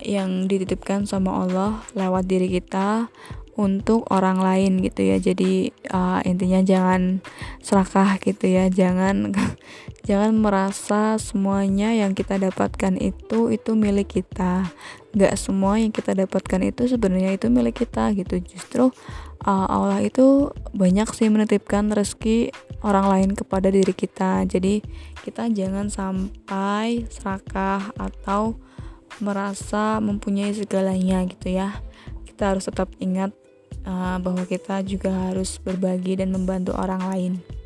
yang 0.01 0.47
dititipkan 0.47 1.05
sama 1.05 1.45
Allah 1.45 1.83
lewat 1.99 2.25
diri 2.31 2.47
kita 2.47 3.11
untuk 3.59 4.07
orang 4.09 4.41
lain 4.41 4.81
gitu 4.81 5.05
ya. 5.05 5.21
Jadi 5.21 5.75
uh, 5.93 6.23
intinya 6.25 6.65
jangan 6.65 7.21
serakah 7.61 8.17
gitu 8.23 8.49
ya. 8.49 8.73
Jangan 8.73 9.35
jangan 10.05 10.33
merasa 10.37 11.21
semuanya 11.21 11.93
yang 11.93 12.17
kita 12.17 12.41
dapatkan 12.41 12.97
itu 12.97 13.53
itu 13.53 13.71
milik 13.77 14.21
kita. 14.21 14.69
Nggak 15.13 15.35
semua 15.37 15.77
yang 15.77 15.93
kita 15.93 16.15
dapatkan 16.17 16.61
itu 16.65 16.87
sebenarnya 16.89 17.37
itu 17.37 17.51
milik 17.53 17.85
kita 17.85 18.15
gitu. 18.17 18.41
Justru 18.41 18.85
uh, 19.45 19.67
Allah 19.69 20.01
itu 20.05 20.51
banyak 20.73 21.09
sih 21.13 21.29
menitipkan 21.29 21.93
rezeki 21.93 22.53
orang 22.81 23.07
lain 23.09 23.31
kepada 23.37 23.69
diri 23.69 23.93
kita. 23.93 24.45
Jadi 24.49 24.81
kita 25.21 25.53
jangan 25.53 25.93
sampai 25.93 27.05
serakah 27.13 27.93
atau 28.01 28.57
merasa 29.21 30.01
mempunyai 30.01 30.57
segalanya 30.57 31.27
gitu 31.29 31.53
ya. 31.53 31.77
Kita 32.25 32.57
harus 32.57 32.65
tetap 32.65 32.89
ingat 33.03 33.37
uh, 33.85 34.17
bahwa 34.17 34.49
kita 34.49 34.81
juga 34.87 35.13
harus 35.29 35.61
berbagi 35.61 36.21
dan 36.21 36.33
membantu 36.33 36.73
orang 36.73 37.03
lain. 37.11 37.60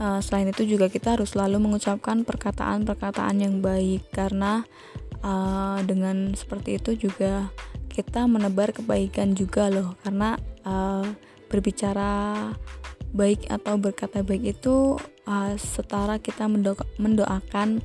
Uh, 0.00 0.16
selain 0.24 0.48
itu 0.48 0.64
juga 0.64 0.88
kita 0.88 1.12
harus 1.12 1.36
selalu 1.36 1.60
mengucapkan 1.60 2.24
perkataan-perkataan 2.24 3.36
yang 3.36 3.60
baik 3.60 4.08
karena 4.16 4.64
uh, 5.20 5.76
dengan 5.84 6.32
seperti 6.32 6.80
itu 6.80 6.96
juga 6.96 7.52
kita 7.92 8.24
menebar 8.24 8.72
kebaikan 8.72 9.36
juga 9.36 9.68
loh. 9.68 9.92
Karena 10.00 10.40
uh, 10.64 11.04
berbicara 11.52 12.48
baik 13.12 13.52
atau 13.52 13.76
berkata 13.76 14.24
baik 14.24 14.56
itu 14.56 14.96
uh, 15.28 15.52
setara 15.60 16.16
kita 16.16 16.48
mendo 16.48 16.80
mendoakan 16.96 17.84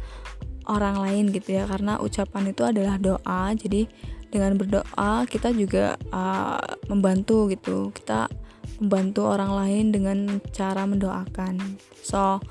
orang 0.72 0.96
lain 1.04 1.36
gitu 1.36 1.60
ya. 1.60 1.68
Karena 1.68 2.00
ucapan 2.00 2.56
itu 2.56 2.64
adalah 2.64 2.96
doa 2.96 3.52
jadi 3.60 3.92
dengan 4.36 4.60
berdoa 4.60 5.24
kita 5.32 5.56
juga 5.56 5.96
uh, 6.12 6.60
membantu 6.92 7.48
gitu 7.48 7.96
kita 7.96 8.28
membantu 8.84 9.32
orang 9.32 9.52
lain 9.56 9.86
dengan 9.96 10.18
cara 10.52 10.84
mendoakan. 10.84 11.80
So, 12.04 12.44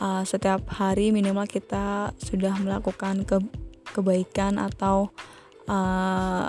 uh, 0.00 0.22
setiap 0.24 0.64
hari 0.72 1.12
minimal 1.12 1.44
kita 1.44 2.16
sudah 2.16 2.56
melakukan 2.56 3.28
ke 3.28 3.36
kebaikan 3.92 4.56
atau 4.56 5.12
uh, 5.68 6.48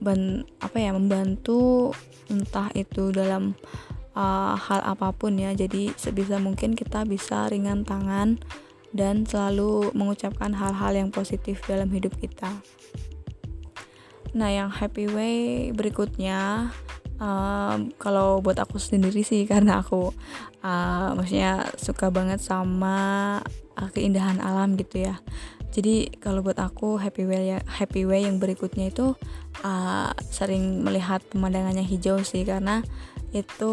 ben, 0.00 0.48
apa 0.60 0.76
ya 0.80 0.96
membantu 0.96 1.92
entah 2.32 2.72
itu 2.72 3.12
dalam 3.12 3.52
uh, 4.16 4.56
hal 4.56 4.80
apa 4.84 5.12
pun 5.12 5.36
ya. 5.36 5.52
Jadi 5.52 5.92
sebisa 5.96 6.40
mungkin 6.40 6.72
kita 6.72 7.04
bisa 7.04 7.52
ringan 7.52 7.84
tangan 7.84 8.40
dan 8.96 9.28
selalu 9.28 9.92
mengucapkan 9.92 10.56
hal-hal 10.56 10.96
yang 10.96 11.12
positif 11.12 11.60
dalam 11.68 11.92
hidup 11.92 12.16
kita. 12.16 12.56
Nah, 14.34 14.48
yang 14.50 14.72
happy 14.72 15.06
way 15.12 15.36
berikutnya 15.70 16.70
um, 17.20 17.92
kalau 17.96 18.40
buat 18.40 18.58
aku 18.60 18.80
sendiri 18.80 19.22
sih 19.24 19.44
karena 19.50 19.80
aku 19.84 20.12
uh, 20.64 21.08
maksudnya 21.16 21.68
suka 21.76 22.08
banget 22.08 22.40
sama 22.40 23.38
uh, 23.76 23.90
keindahan 23.92 24.40
alam 24.40 24.74
gitu 24.74 25.06
ya. 25.06 25.20
Jadi 25.76 26.08
kalau 26.24 26.40
buat 26.40 26.56
aku 26.56 26.96
happy 26.96 27.28
way 27.28 27.52
ya 27.52 27.58
happy 27.68 28.08
way 28.08 28.24
yang 28.24 28.40
berikutnya 28.40 28.88
itu 28.88 29.12
uh, 29.60 30.08
sering 30.32 30.80
melihat 30.80 31.20
pemandangannya 31.28 31.84
hijau 31.84 32.24
sih 32.24 32.48
karena 32.48 32.80
itu 33.36 33.72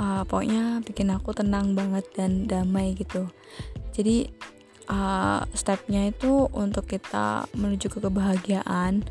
uh, 0.00 0.24
pokoknya 0.24 0.80
bikin 0.88 1.12
aku 1.12 1.36
tenang 1.36 1.76
banget 1.76 2.08
dan 2.16 2.48
damai 2.48 2.96
gitu. 2.96 3.28
Jadi 3.92 4.32
uh, 4.88 5.44
stepnya 5.52 6.08
itu 6.08 6.48
untuk 6.56 6.88
kita 6.88 7.44
menuju 7.52 7.92
ke 7.92 7.98
kebahagiaan 8.00 9.04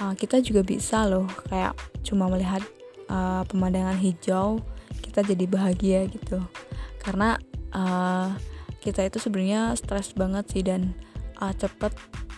uh, 0.00 0.14
kita 0.16 0.40
juga 0.40 0.64
bisa 0.64 1.06
loh 1.06 1.26
kayak 1.50 1.74
cuma 2.06 2.26
melihat 2.30 2.62
uh, 3.10 3.42
pemandangan 3.46 3.98
hijau 3.98 4.62
kita 5.02 5.22
jadi 5.22 5.44
bahagia 5.46 6.00
gitu. 6.10 6.42
Karena 6.98 7.38
uh, 7.76 8.32
kita 8.80 9.06
itu 9.06 9.20
sebenarnya 9.22 9.76
stres 9.78 10.12
banget 10.16 10.44
sih 10.50 10.62
dan 10.64 10.92
uh, 11.38 11.52
cepet 11.54 11.92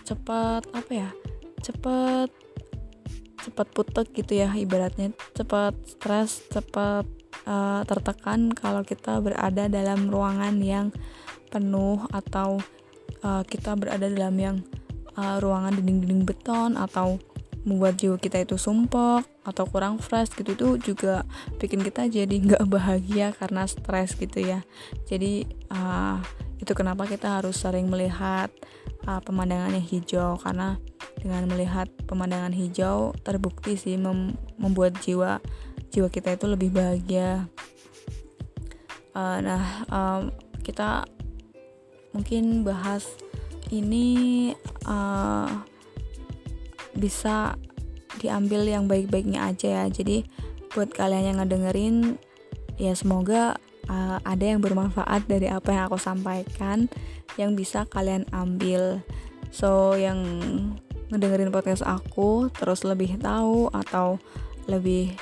cepet 0.07 0.63
apa 0.71 0.91
ya 0.91 1.09
cepet 1.59 2.29
cepet 3.47 3.67
putek 3.71 4.07
gitu 4.13 4.43
ya 4.43 4.51
ibaratnya. 4.53 5.15
Cepet 5.33 5.73
stres 5.87 6.43
cepet 6.51 7.05
uh, 7.47 7.81
tertekan 7.87 8.51
kalau 8.51 8.83
kita 8.83 9.23
berada 9.23 9.71
dalam 9.71 10.11
ruangan 10.11 10.55
yang 10.59 10.91
penuh 11.47 12.03
atau 12.11 12.59
uh, 13.23 13.43
kita 13.47 13.79
berada 13.79 14.11
dalam 14.11 14.35
yang 14.35 14.57
uh, 15.15 15.39
ruangan 15.39 15.79
dinding-dinding 15.79 16.27
beton 16.27 16.75
atau 16.75 17.15
membuat 17.67 17.99
jiwa 17.99 18.15
kita 18.15 18.39
itu 18.39 18.55
sumpah 18.55 19.27
atau 19.43 19.67
kurang 19.67 19.99
fresh 19.99 20.31
gitu 20.39 20.55
itu 20.55 20.67
juga 20.79 21.27
bikin 21.59 21.83
kita 21.83 22.07
jadi 22.07 22.31
nggak 22.47 22.63
bahagia 22.71 23.35
karena 23.35 23.67
stres 23.67 24.15
gitu 24.15 24.39
ya. 24.39 24.63
Jadi 25.03 25.43
uh, 25.67 26.23
itu 26.63 26.71
kenapa 26.71 27.03
kita 27.03 27.37
harus 27.37 27.59
sering 27.59 27.91
melihat 27.91 28.47
uh, 29.03 29.19
pemandangan 29.19 29.75
yang 29.75 29.83
hijau. 29.83 30.39
Karena 30.39 30.79
dengan 31.19 31.43
melihat 31.51 31.91
pemandangan 32.07 32.55
hijau 32.55 33.11
terbukti 33.27 33.75
sih 33.75 33.99
mem 33.99 34.39
membuat 34.55 34.95
jiwa 35.03 35.43
jiwa 35.91 36.07
kita 36.07 36.39
itu 36.39 36.47
lebih 36.47 36.71
bahagia. 36.71 37.51
Uh, 39.11 39.43
nah 39.43 39.63
um, 39.91 40.31
kita 40.63 41.03
mungkin 42.15 42.63
bahas 42.63 43.03
ini 43.73 44.53
uh, 44.87 45.49
bisa 46.97 47.55
diambil 48.17 48.65
yang 48.65 48.89
baik-baiknya 48.89 49.47
aja 49.53 49.67
ya. 49.81 49.85
Jadi 49.87 50.25
buat 50.73 50.91
kalian 50.91 51.33
yang 51.33 51.37
ngedengerin 51.39 51.95
ya 52.77 52.93
semoga 52.93 53.57
uh, 53.89 54.17
ada 54.21 54.45
yang 54.45 54.61
bermanfaat 54.61 55.25
dari 55.25 55.49
apa 55.49 55.73
yang 55.73 55.83
aku 55.89 55.97
sampaikan 55.97 56.91
yang 57.37 57.53
bisa 57.53 57.85
kalian 57.87 58.25
ambil. 58.33 59.01
So 59.53 59.95
yang 59.95 60.21
ngedengerin 61.07 61.55
podcast 61.55 61.87
aku 61.87 62.51
terus 62.51 62.83
lebih 62.83 63.15
tahu 63.21 63.71
atau 63.71 64.19
lebih 64.67 65.15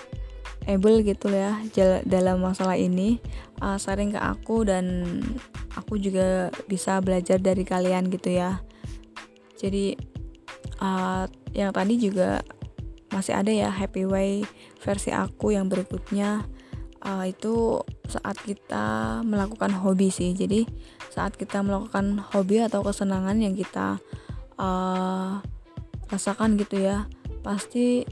able 0.65 1.05
gitu 1.05 1.29
ya 1.29 1.61
dalam 2.09 2.41
masalah 2.41 2.73
ini 2.73 3.21
uh, 3.61 3.77
sharing 3.77 4.17
ke 4.17 4.19
aku 4.19 4.65
dan 4.65 5.21
aku 5.77 6.01
juga 6.01 6.49
bisa 6.65 6.97
belajar 7.05 7.37
dari 7.37 7.61
kalian 7.61 8.09
gitu 8.09 8.33
ya. 8.33 8.65
Jadi 9.55 10.14
uh, 10.79 11.25
yang 11.55 11.71
tadi 11.71 11.99
juga 11.99 12.43
masih 13.13 13.37
ada 13.37 13.51
ya 13.53 13.71
happy 13.71 14.03
way 14.03 14.43
versi 14.81 15.13
aku 15.13 15.55
yang 15.55 15.71
berikutnya. 15.71 16.43
Uh, 17.05 17.29
itu 17.29 17.85
saat 18.09 18.33
kita 18.41 19.21
melakukan 19.21 19.69
hobi 19.77 20.09
sih. 20.09 20.33
Jadi 20.33 20.65
saat 21.13 21.37
kita 21.37 21.61
melakukan 21.61 22.17
hobi 22.33 22.65
atau 22.65 22.81
kesenangan 22.81 23.37
yang 23.37 23.53
kita 23.53 24.01
uh, 24.57 25.37
rasakan 26.09 26.57
gitu 26.57 26.81
ya 26.81 27.09
pasti 27.45 28.05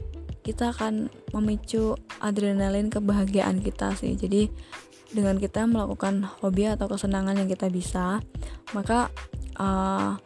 kita 0.46 0.70
akan 0.76 1.10
memicu 1.34 1.98
adrenalin 2.22 2.86
kebahagiaan 2.86 3.58
kita 3.58 3.98
sih. 3.98 4.14
Jadi 4.14 4.46
dengan 5.10 5.38
kita 5.42 5.66
melakukan 5.66 6.26
hobi 6.42 6.70
atau 6.70 6.86
kesenangan 6.90 7.38
yang 7.38 7.48
kita 7.50 7.70
bisa 7.70 8.22
maka 8.74 9.10
uh, 9.58 10.18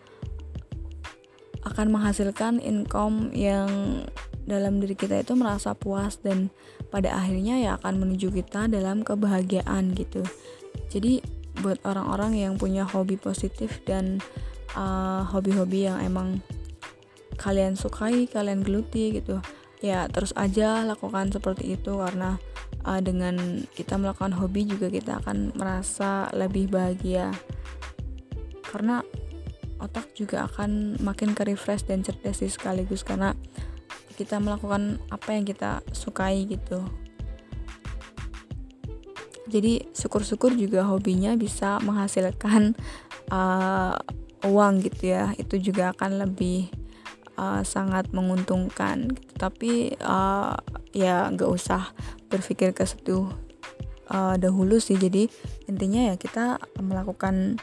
akan 1.66 1.90
menghasilkan 1.90 2.62
income 2.62 3.34
yang 3.34 4.02
dalam 4.48 4.80
diri 4.80 4.96
kita 4.96 5.20
itu 5.20 5.36
merasa 5.36 5.76
puas 5.76 6.18
dan 6.24 6.48
pada 6.88 7.12
akhirnya 7.12 7.60
ya 7.60 7.70
akan 7.76 8.00
menuju 8.00 8.32
kita 8.32 8.70
dalam 8.70 9.04
kebahagiaan 9.04 9.92
gitu. 9.92 10.24
Jadi 10.88 11.20
buat 11.60 11.82
orang-orang 11.84 12.38
yang 12.38 12.54
punya 12.56 12.86
hobi 12.86 13.18
positif 13.18 13.82
dan 13.84 14.22
uh, 14.78 15.26
hobi-hobi 15.28 15.84
uh, 15.84 15.86
yang 15.92 15.98
emang 16.00 16.28
kalian 17.36 17.76
sukai, 17.76 18.26
kalian 18.26 18.64
geluti 18.64 19.14
gitu, 19.14 19.38
ya 19.78 20.10
terus 20.10 20.34
aja 20.34 20.82
lakukan 20.82 21.30
seperti 21.30 21.78
itu 21.78 21.98
karena 21.98 22.40
uh, 22.86 22.98
dengan 23.02 23.62
kita 23.74 23.94
melakukan 23.98 24.34
hobi 24.34 24.66
juga 24.66 24.90
kita 24.90 25.22
akan 25.22 25.54
merasa 25.54 26.30
lebih 26.34 26.70
bahagia. 26.72 27.30
Karena 28.68 29.00
otak 29.78 30.14
juga 30.14 30.46
akan 30.50 30.98
makin 31.02 31.32
ke 31.34 31.46
refresh 31.46 31.86
dan 31.86 32.02
cerdas 32.02 32.42
sih 32.42 32.50
sekaligus 32.50 33.06
karena 33.06 33.34
kita 34.18 34.42
melakukan 34.42 34.98
apa 35.14 35.30
yang 35.30 35.46
kita 35.46 35.80
sukai 35.94 36.42
gitu. 36.50 36.82
Jadi 39.48 39.88
syukur-syukur 39.96 40.52
juga 40.58 40.84
hobinya 40.84 41.32
bisa 41.38 41.80
menghasilkan 41.80 42.76
uh, 43.32 43.96
uang 44.44 44.84
gitu 44.84 45.14
ya. 45.14 45.32
Itu 45.40 45.56
juga 45.56 45.96
akan 45.96 46.20
lebih 46.20 46.68
uh, 47.38 47.62
sangat 47.64 48.10
menguntungkan 48.12 49.08
gitu. 49.08 49.32
tapi 49.38 49.94
uh, 50.02 50.52
ya 50.92 51.30
nggak 51.30 51.48
usah 51.48 51.94
berpikir 52.28 52.74
ke 52.74 52.84
situ 52.84 53.30
uh, 54.10 54.34
dahulu 54.36 54.82
sih. 54.82 54.98
Jadi 54.98 55.30
intinya 55.70 56.12
ya 56.12 56.14
kita 56.18 56.58
melakukan 56.82 57.56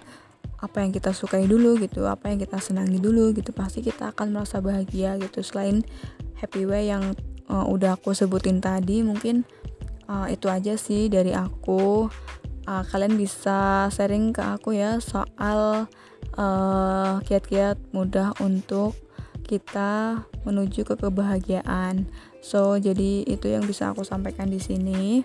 apa 0.65 0.81
yang 0.81 0.89
kita 0.89 1.13
sukai 1.13 1.45
dulu 1.45 1.77
gitu 1.77 2.09
apa 2.09 2.33
yang 2.33 2.41
kita 2.41 2.57
senangi 2.57 2.97
dulu 2.97 3.29
gitu 3.37 3.53
pasti 3.53 3.85
kita 3.85 4.09
akan 4.17 4.33
merasa 4.33 4.57
bahagia 4.57 5.21
gitu. 5.21 5.45
Selain 5.45 5.85
happy 6.41 6.65
way 6.65 6.89
yang 6.89 7.13
uh, 7.53 7.65
udah 7.69 8.01
aku 8.01 8.17
sebutin 8.17 8.57
tadi 8.57 9.05
mungkin 9.05 9.45
uh, 10.09 10.25
itu 10.25 10.49
aja 10.49 10.73
sih 10.73 11.07
dari 11.07 11.37
aku. 11.37 12.09
Uh, 12.65 12.81
kalian 12.89 13.13
bisa 13.13 13.93
sharing 13.93 14.33
ke 14.33 14.41
aku 14.41 14.73
ya 14.73 14.97
soal 14.97 15.85
uh, 16.33 17.21
kiat-kiat 17.21 17.77
mudah 17.93 18.33
untuk 18.41 18.97
kita 19.45 20.25
menuju 20.49 20.81
ke 20.81 20.97
kebahagiaan. 20.97 22.09
So 22.41 22.81
jadi 22.81 23.21
itu 23.29 23.53
yang 23.53 23.69
bisa 23.69 23.93
aku 23.93 24.01
sampaikan 24.01 24.49
di 24.49 24.57
sini 24.57 25.21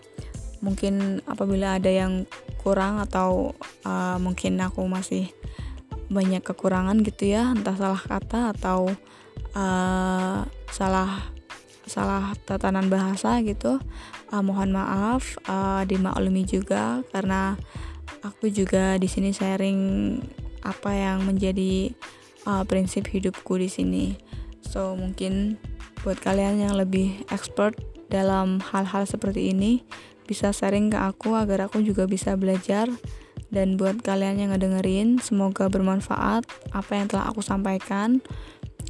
mungkin 0.61 1.25
apabila 1.25 1.81
ada 1.81 1.89
yang 1.89 2.29
kurang 2.61 3.01
atau 3.01 3.57
uh, 3.85 4.17
mungkin 4.21 4.61
aku 4.61 4.85
masih 4.85 5.33
banyak 6.13 6.45
kekurangan 6.45 7.01
gitu 7.01 7.33
ya 7.33 7.53
entah 7.55 7.77
salah 7.77 8.03
kata 8.03 8.53
atau 8.57 8.93
uh, 9.57 10.45
salah 10.69 11.33
salah 11.89 12.37
tatanan 12.47 12.87
bahasa 12.87 13.41
gitu 13.43 13.81
uh, 14.31 14.43
mohon 14.45 14.71
maaf 14.71 15.41
uh, 15.49 15.83
dimaklumi 15.89 16.47
juga 16.47 17.03
karena 17.11 17.57
aku 18.23 18.53
juga 18.53 19.01
di 19.01 19.09
sini 19.09 19.33
sharing 19.33 19.81
apa 20.61 20.93
yang 20.93 21.25
menjadi 21.25 21.93
uh, 22.45 22.65
prinsip 22.69 23.09
hidupku 23.09 23.57
di 23.57 23.69
sini. 23.69 24.07
So 24.61 24.95
mungkin 24.95 25.57
buat 26.05 26.21
kalian 26.21 26.61
yang 26.61 26.77
lebih 26.77 27.25
expert 27.33 27.77
dalam 28.11 28.61
hal-hal 28.61 29.07
seperti 29.07 29.53
ini 29.55 29.85
bisa 30.31 30.55
sharing 30.55 30.95
ke 30.95 30.99
aku 31.03 31.35
agar 31.35 31.67
aku 31.67 31.83
juga 31.83 32.07
bisa 32.07 32.39
belajar. 32.39 32.87
Dan 33.51 33.75
buat 33.75 33.99
kalian 34.07 34.39
yang 34.39 34.51
ngedengerin 34.55 35.19
semoga 35.19 35.67
bermanfaat 35.67 36.47
apa 36.71 36.93
yang 36.95 37.11
telah 37.11 37.35
aku 37.35 37.43
sampaikan. 37.43 38.23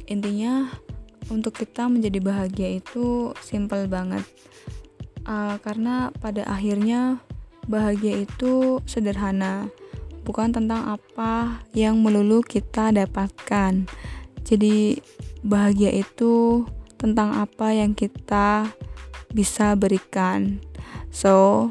Intinya 0.05 0.69
untuk 1.33 1.57
kita 1.57 1.89
menjadi 1.89 2.21
bahagia 2.21 2.69
itu 2.77 3.33
simple 3.41 3.89
banget. 3.89 4.21
Uh, 5.25 5.57
karena 5.65 6.13
pada 6.21 6.45
akhirnya 6.45 7.25
bahagia 7.65 8.21
itu 8.21 8.81
sederhana 8.85 9.69
bukan 10.21 10.53
tentang 10.53 10.93
apa 10.93 11.61
yang 11.73 11.97
melulu 11.97 12.45
kita 12.45 12.93
dapatkan. 12.93 13.89
Jadi 14.45 15.01
bahagia 15.41 15.89
itu 15.89 16.65
tentang 17.01 17.33
apa 17.33 17.73
yang 17.73 17.97
kita 17.97 18.69
bisa 19.33 19.73
berikan 19.73 20.61
so 21.11 21.69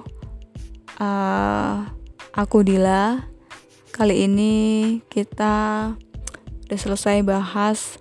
uh, 1.01 1.89
aku 2.37 2.63
Dila. 2.63 3.27
Kali 3.91 4.25
ini 4.25 4.55
kita 5.13 5.93
udah 6.65 6.79
selesai 6.79 7.21
bahas 7.27 8.01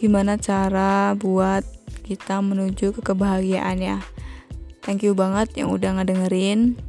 gimana 0.00 0.40
cara 0.40 1.12
buat 1.18 1.66
kita 2.06 2.40
menuju 2.40 2.96
ke 2.96 3.00
kebahagiaan 3.04 3.76
ya 3.82 3.98
thank 4.80 5.04
you 5.04 5.12
banget 5.12 5.52
yang 5.60 5.68
udah 5.68 6.00
ngedengerin. 6.00 6.80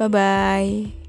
Bye 0.00 0.10
bye 0.10 1.01